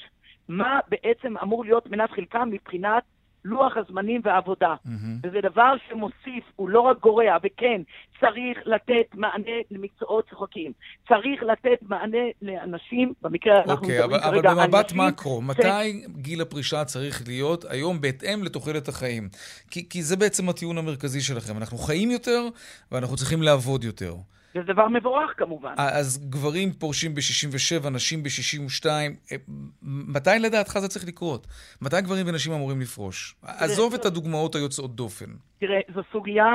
[0.49, 3.03] מה בעצם אמור להיות מנת חלקם מבחינת
[3.45, 4.75] לוח הזמנים והעבודה.
[4.87, 4.91] Mm-hmm.
[5.23, 7.83] וזה דבר שמוסיף, הוא לא רק גורע, וכן,
[8.21, 10.73] צריך לתת מענה למקצועות שוחקים.
[11.09, 14.59] צריך לתת מענה לאנשים, במקרה okay, אנחנו אוקיי, מדברים כרגע על נשים...
[14.59, 15.45] אבל במבט מקרו, ש...
[15.45, 19.29] מתי גיל הפרישה צריך להיות היום בהתאם לתוחלת החיים?
[19.71, 21.57] כי, כי זה בעצם הטיעון המרכזי שלכם.
[21.57, 22.49] אנחנו חיים יותר
[22.93, 24.15] ואנחנו צריכים לעבוד יותר.
[24.55, 25.75] זה דבר מבורך כמובן.
[25.77, 28.87] אז גברים פורשים ב-67, נשים ב-62.
[28.87, 29.37] אה,
[29.83, 31.47] מתי לדעתך זה צריך לקרות?
[31.83, 33.35] מתי גברים ונשים אמורים לפרוש?
[33.43, 35.31] עזוב את הדוגמאות היוצאות דופן.
[35.61, 36.51] תראה, זו סוגיה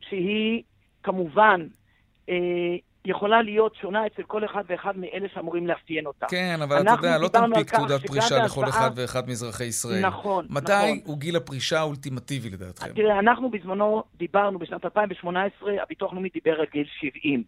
[0.00, 0.62] שהיא
[1.02, 1.66] כמובן
[2.28, 2.34] אה,
[3.04, 6.26] יכולה להיות שונה אצל כל אחד ואחד מאלה שאמורים לאפיין אותה.
[6.26, 10.06] כן, אבל אתה יודע, לא תנפיק תעודת פרישה לכל אחד ואחד מאזרחי ישראל.
[10.06, 10.90] נכון, מתי נכון.
[10.90, 12.92] מתי הוא גיל הפרישה האולטימטיבי לדעתכם?
[12.94, 17.42] תראה, אנחנו בזמנו דיברנו, בשנת 2018, הביטוח הלאומי דיבר על גיל 70.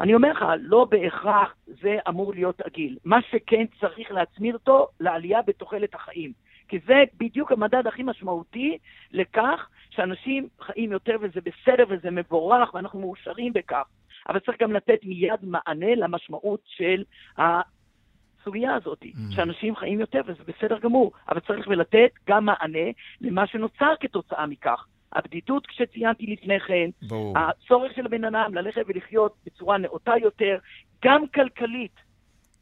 [0.00, 2.98] אני אומר לך, לא בהכרח זה אמור להיות הגיל.
[3.04, 6.32] מה שכן צריך להצמיד אותו לעלייה בתוחלת החיים.
[6.68, 8.78] כי זה בדיוק המדד הכי משמעותי
[9.12, 13.84] לכך שאנשים חיים יותר וזה בסדר וזה מבורך ואנחנו מאושרים בכך.
[14.28, 17.04] אבל צריך גם לתת מיד מענה למשמעות של
[17.38, 19.34] הסוגיה הזאת, mm.
[19.36, 24.86] שאנשים חיים יותר וזה בסדר גמור, אבל צריך לתת גם מענה למה שנוצר כתוצאה מכך.
[25.12, 27.38] הבדידות, כשציינתי לפני כן, ברור.
[27.38, 30.58] הצורך של הבן אדם ללכת ולחיות בצורה נאותה יותר,
[31.04, 32.11] גם כלכלית.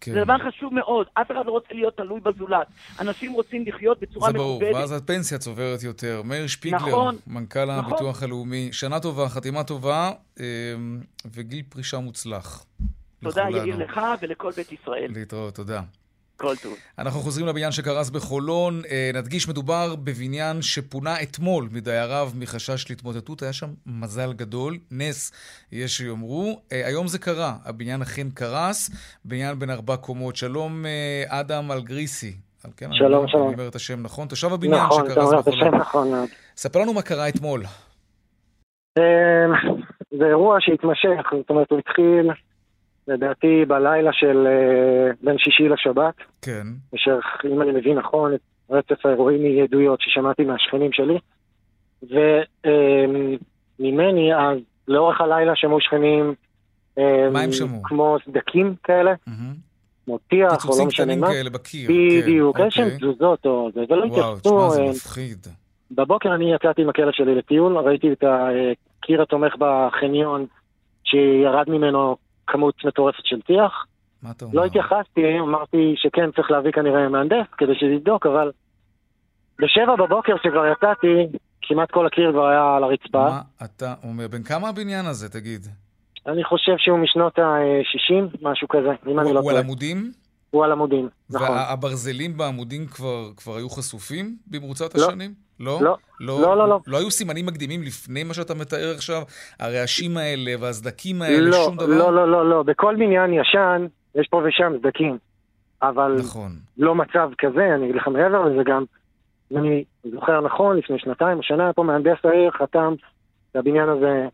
[0.01, 0.13] כן.
[0.13, 2.67] זה דבר חשוב מאוד, אף אחד לא רוצה להיות תלוי בזולת.
[3.01, 4.59] אנשים רוצים לחיות בצורה מכובדת.
[4.59, 6.23] זה ברור, ואז הפנסיה צוברת יותר.
[6.25, 7.93] מאיר שפיגלר, נכון, מנכ"ל נכון.
[7.93, 10.45] הביטוח הלאומי, שנה טובה, חתימה טובה אמ,
[11.33, 12.65] וגיל פרישה מוצלח.
[13.23, 15.11] תודה, יאיר, לך ולכל בית ישראל.
[15.15, 15.81] להתראות, תודה.
[16.41, 16.75] כל טוב.
[16.99, 18.83] אנחנו חוזרים לבניין שקרס בחולון.
[18.91, 23.43] אה, נדגיש, מדובר בבניין שפונה אתמול מדייריו מחשש להתמוטטות.
[23.43, 25.33] היה שם מזל גדול, נס,
[25.73, 26.61] יש שיאמרו.
[26.73, 28.91] אה, היום זה קרה, הבניין אכן קרס,
[29.25, 30.37] בניין בן ארבע קומות.
[30.37, 32.33] שלום, אה, אדם אלגריסי.
[32.77, 33.47] כן, שלום, אני שלום.
[33.47, 34.29] אני אומר את השם נכון?
[34.29, 35.39] תושב הבניין נכון, שקרס בחולון.
[35.39, 36.27] נכון, אתה אומר את השם נכון.
[36.57, 37.63] ספר לנו מה קרה אתמול.
[40.19, 42.31] זה אירוע שהתמשך, זאת אומרת, הוא התחיל...
[43.09, 46.15] לדעתי בלילה של uh, בין שישי לשבת.
[46.43, 46.67] כן.
[46.95, 47.19] אשר,
[47.53, 48.41] אם אני מבין נכון, את
[48.71, 51.19] רצף האירועים מעדויות ששמעתי מהשכנים שלי.
[53.81, 56.35] וממני, אז לאורך הלילה שמעו שכנים...
[57.33, 57.83] מה הם שמעו?
[57.83, 59.15] כמו סדקים כאלה.
[60.05, 61.27] כמו טיח, או לא משנה מה.
[61.27, 61.91] כאלה בקיר.
[61.91, 62.99] בדיוק, כן, איזשהם אוקיי.
[62.99, 64.49] תזוזות או זה, ולא התייחסו.
[64.49, 65.47] וואו, תשמע, זה מפחיד.
[65.91, 70.47] בבוקר אני יצאתי עם הכלב שלי לטיול, ראיתי את הקיר התומך בחניון,
[71.05, 72.17] שירד ממנו
[72.51, 73.87] כמות מטורפת של טיח.
[74.23, 74.61] מה אתה אומר?
[74.61, 78.51] לא התייחסתי, אמרתי שכן, צריך להביא כנראה מהנדס כדי שיבדוק, אבל
[79.59, 83.29] בשבע בבוקר שכבר יצאתי, כמעט כל הקיר כבר היה על הרצפה.
[83.29, 84.29] מה אתה אומר?
[84.29, 85.67] בן כמה הבניין הזה, תגיד?
[86.27, 89.43] אני חושב שהוא משנות ה-60, משהו כזה, אם אני לא טועה.
[89.43, 90.13] הוא על עמודים?
[90.51, 91.49] הוא על עמודים, נכון.
[91.49, 95.07] והברזלים בעמודים כבר, כבר היו חשופים במרוצת לא.
[95.07, 95.35] השנים?
[95.61, 95.79] לא?
[95.83, 95.97] לא.
[96.21, 96.69] לא, לא, לא.
[96.69, 99.23] לא, לא היו סימנים מקדימים לפני מה שאתה מתאר עכשיו?
[99.61, 101.87] הרעשים האלה והסדקים האלה, לא, שום דבר?
[101.87, 102.63] לא, לא, לא, לא.
[102.63, 105.19] בכל בניין ישן יש פה ושם סדקים.
[105.83, 106.53] אבל נכון.
[106.79, 108.85] לא מצב כזה, אני אגיד לך מעבר לזה גם,
[109.57, 112.95] אני זוכר נכון, לפני שנתיים או שנה, פה מהנדס העיר חתם
[113.53, 114.27] שהבניין הזה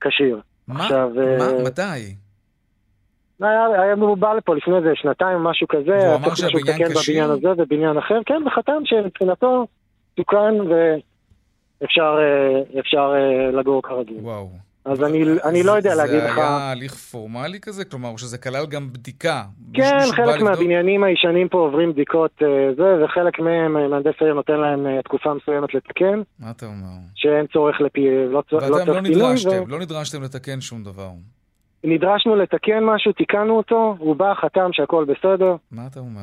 [0.00, 0.40] כשיר.
[0.68, 0.82] מה?
[0.82, 1.48] עכשיו, מה?
[1.48, 2.14] Uh, מתי?
[3.40, 5.98] היה, היה בא לפה לפני איזה שנתיים, משהו כזה.
[6.02, 7.24] והוא אמר שהבניין כשיר?
[7.24, 9.66] בבניין הזה ובניין אחר, כן, וחתם שמבחינתו
[10.14, 10.54] תוקן
[11.80, 12.18] ואפשר
[12.78, 13.12] אפשר,
[13.52, 14.18] לגור כרגיל.
[14.20, 14.48] וואו.
[14.84, 16.34] אז אני, אני לא יודע להגיד לך...
[16.34, 17.84] זה היה הליך פורמלי כזה?
[17.84, 19.42] כלומר, שזה כלל גם בדיקה?
[19.74, 22.30] כן, חלק מהבניינים הישנים פה עוברים בדיקות
[22.76, 26.22] זה, וחלק מהם, מהנדס העיר נותן להם תקופה מסוימת לתקן.
[26.38, 26.96] מה אתה אומר?
[27.14, 28.00] שאין צורך לפי...
[28.30, 29.68] לא, ואתם לא, לא נדרשתם, ו...
[29.68, 31.10] לא נדרשתם לתקן שום דבר.
[31.84, 35.56] נדרשנו לתקן משהו, תיקנו אותו, הוא בא, חתם שהכל בסדר.
[35.72, 36.22] מה אתה אומר?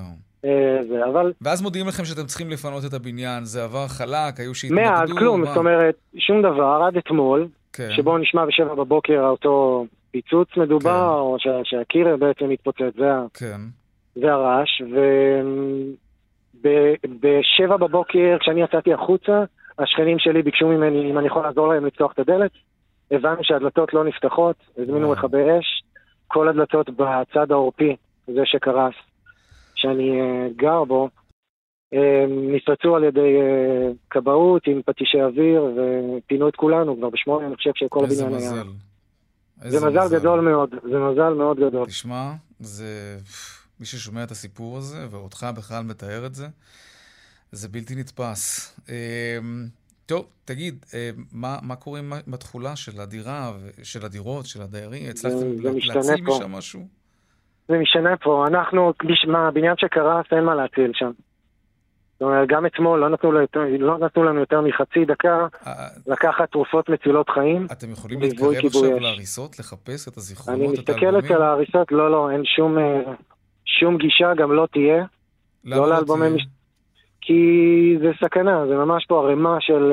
[0.88, 1.34] זה, אבל...
[1.41, 4.84] ואז מודיעים לכם שאתם צריכים לפנות את הבניין, זה עבר חלק, היו שהתנגדו?
[4.84, 5.45] מאז, כלום?
[5.45, 7.89] זאת אומרת, שום דבר, עד אתמול, כן.
[7.91, 11.20] שבו נשמע בשבע בבוקר אותו פיצוץ מדובר, כן.
[11.20, 13.62] או שה, שהקיר בעצם מתפוצץ, זה, כן.
[14.16, 14.82] זה הרעש.
[16.56, 19.43] ובשבע בבוקר, כשאני יצאתי החוצה,
[19.80, 22.51] השכנים שלי ביקשו ממני אם אני יכול לעזור להם לפתוח את הדלת.
[23.14, 25.84] הבנו שהדלתות לא נפתחות, הזמינו מכבי אש,
[26.28, 27.95] כל הדלתות בצד העורפי,
[28.28, 28.93] זה שקרס,
[29.76, 31.09] שאני uh, גר בו,
[31.95, 31.97] uh,
[32.55, 33.38] נפרצו על ידי
[34.09, 38.64] כבאות עם פטישי אוויר, ופינו את כולנו כבר בשמונה, אני חושב שכל הבניין היה...
[39.57, 40.20] זה מזל, מזל.
[40.20, 41.86] גדול מאוד, זה מזל מאוד גדול.
[41.86, 43.18] תשמע, זה...
[43.80, 46.47] מי ששומע את הסיפור הזה, ואותך בכלל מתאר את זה,
[47.51, 48.76] זה בלתי נתפס.
[50.06, 50.86] טוב, תגיד,
[51.32, 53.51] מה, מה קורה עם התכולה של הדירה,
[53.84, 55.10] של הדירות, של הדיירים?
[55.10, 55.47] הצלחתם
[55.84, 56.82] להציל משם משהו?
[57.68, 58.47] זה משתנה פה.
[58.47, 58.93] אנחנו,
[59.28, 61.12] מה, בניין שקרס, אין מה להציל שם.
[62.14, 65.47] זאת אומרת, גם אתמול לא נתנו, יותר, לא נתנו לנו יותר מחצי דקה
[66.08, 67.68] לקחת תרופות מצילות חיים.
[67.72, 71.10] אתם יכולים להתקרב עכשיו להריסות, לחפש את הזיכרונות, את האלבומים?
[71.10, 72.78] אני מסתכל אצל ההריסות, לא, לא, אין שום,
[73.66, 75.06] שום גישה, גם לא תהיה.
[75.64, 76.45] למה לא, לא לאלבומי מש...
[77.26, 79.91] כי זה סכנה, זה ממש פה ערימה של...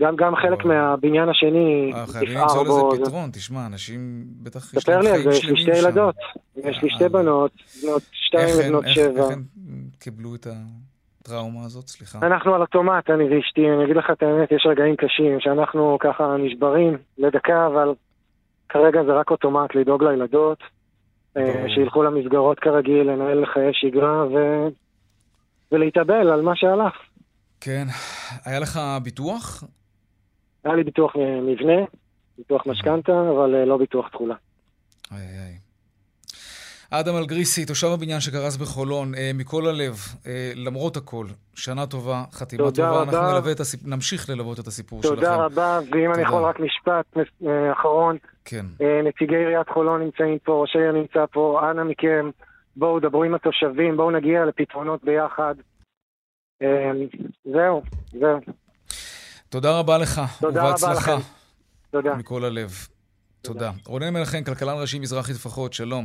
[0.00, 2.12] גם, גם חלק מהבניין השני נפער בו.
[2.12, 5.38] חייבים למצוא לזה פתרון, תשמע, אנשים בטח יש להם חיים שלמים שם.
[5.38, 6.14] יש לי שתי ילדות,
[6.56, 7.52] יש לי שתי בנות,
[7.82, 9.22] בנות שתיים ובנות שבע.
[9.22, 9.44] איך הם
[9.98, 10.46] קיבלו את
[11.20, 11.88] הטראומה הזאת?
[11.88, 12.18] סליחה.
[12.26, 16.36] אנחנו על אוטומט, אני ואשתי, אני אגיד לך את האמת, יש רגעים קשים שאנחנו ככה
[16.36, 17.94] נשברים לדקה, אבל
[18.68, 20.58] כרגע זה רק אוטומט לדאוג לילדות,
[21.36, 24.68] אה, שילכו למסגרות כרגיל, לנהל חיי שגרה ו...
[25.74, 26.94] ולהתאבל על מה שהלך.
[27.60, 27.86] כן.
[28.44, 29.64] היה לך ביטוח?
[30.64, 31.12] היה לי ביטוח
[31.42, 31.84] מבנה,
[32.38, 34.34] ביטוח משכנתה, אבל אה, לא ביטוח תכולה.
[35.12, 35.58] איי איי.
[36.90, 39.94] אדם אלגריסי, תושב הבניין שקרס בחולון, אה, מכל הלב,
[40.26, 42.90] אה, למרות הכל, שנה טובה, חתימה טובה.
[42.90, 43.02] רבה.
[43.02, 43.80] אנחנו נלווה את הסיפ...
[43.84, 45.32] נמשיך ללוות את הסיפור תודה שלכם.
[45.32, 46.14] תודה רבה, ואם תודה.
[46.14, 47.26] אני יכול רק משפט
[47.72, 48.16] אחרון.
[48.44, 48.66] כן.
[49.04, 52.30] נציגי עיריית חולון נמצאים פה, ראש העיר נמצא פה, אנא מכם,
[52.76, 55.54] בואו דברו עם התושבים, בואו נגיע לפתרונות ביחד.
[56.62, 56.90] אה,
[57.44, 58.40] זהו, זהו.
[59.48, 60.92] תודה רבה לך, תודה ובהצלחה.
[60.92, 61.28] רבה לכם.
[61.90, 62.14] תודה.
[62.14, 62.70] מכל הלב.
[63.42, 63.70] תודה.
[63.86, 66.04] רונן מנחם, כלכלן ראשי מזרחי טפחות, שלום.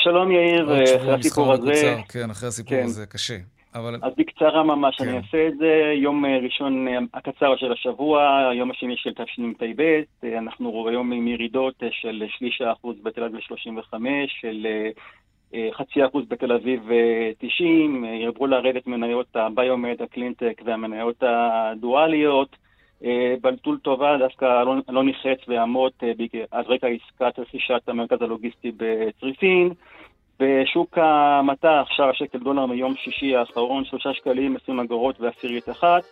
[0.00, 0.64] שלום יאיר,
[0.96, 1.94] אחרי הסיפור הזה...
[2.12, 2.84] כן, אחרי הסיפור כן.
[2.84, 3.36] הזה, קשה.
[3.74, 3.94] אבל...
[4.02, 5.08] אז בקצרה ממש כן.
[5.08, 5.92] אני אעשה את זה.
[6.02, 10.02] יום ראשון הקצר של השבוע, היום השני של תשפ"ב,
[10.38, 14.66] אנחנו היום עם ירידות של שליש האחוז בתל אביב 35, של
[15.72, 16.88] חצי אחוז בתל אביב
[17.38, 22.56] 90, ירבו לרדת מניות הביומד, הקלינטק והמניות הדואליות.
[23.40, 25.92] בלטול טובה דווקא לא, לא נחץ ויעמוד
[26.50, 29.72] על רקע עסקת רכישת המרכז הלוגיסטי בצריפין.
[30.40, 36.02] בשוק המטח, שער השקל דולר מיום שישי האחרון, שלושה שקלים, עשרים אגורות ועשירית אחת.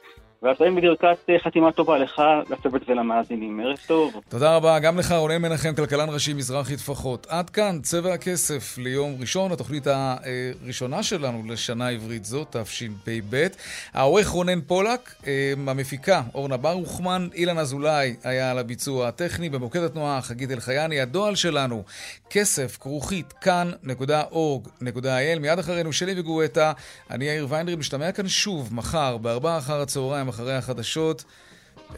[0.43, 3.61] והפעמים בברכת אה, חתימה טובה לך, לצוות ולמאזינים.
[3.61, 4.21] ערב טוב.
[4.29, 7.27] תודה רבה, גם לך, רונן מנחם, כלכלן ראשי מזרחי טפחות.
[7.31, 13.47] עד כאן, צבע הכסף ליום ראשון, התוכנית הראשונה שלנו לשנה עברית זו, תשפ"ב.
[13.95, 20.23] העורך רונן פולק, אה, המפיקה אורנה ברוכמן, אילן אזולאי היה על הביצוע הטכני, במוקד התנועה
[20.23, 21.83] חגית אלחייני, הדואל שלנו,
[22.31, 25.39] כסף, כרוכית, כאן.org.il.
[25.41, 26.73] מיד אחרינו שלי וגואטה,
[27.11, 30.32] אני יאיר ויינרי, משתמע כאן שוב, מחר, בארבעה אחר הצהריים.
[30.33, 31.25] אחרי החדשות.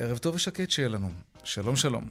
[0.00, 1.10] ערב טוב ושקט שיהיה לנו.
[1.44, 2.04] שלום שלום.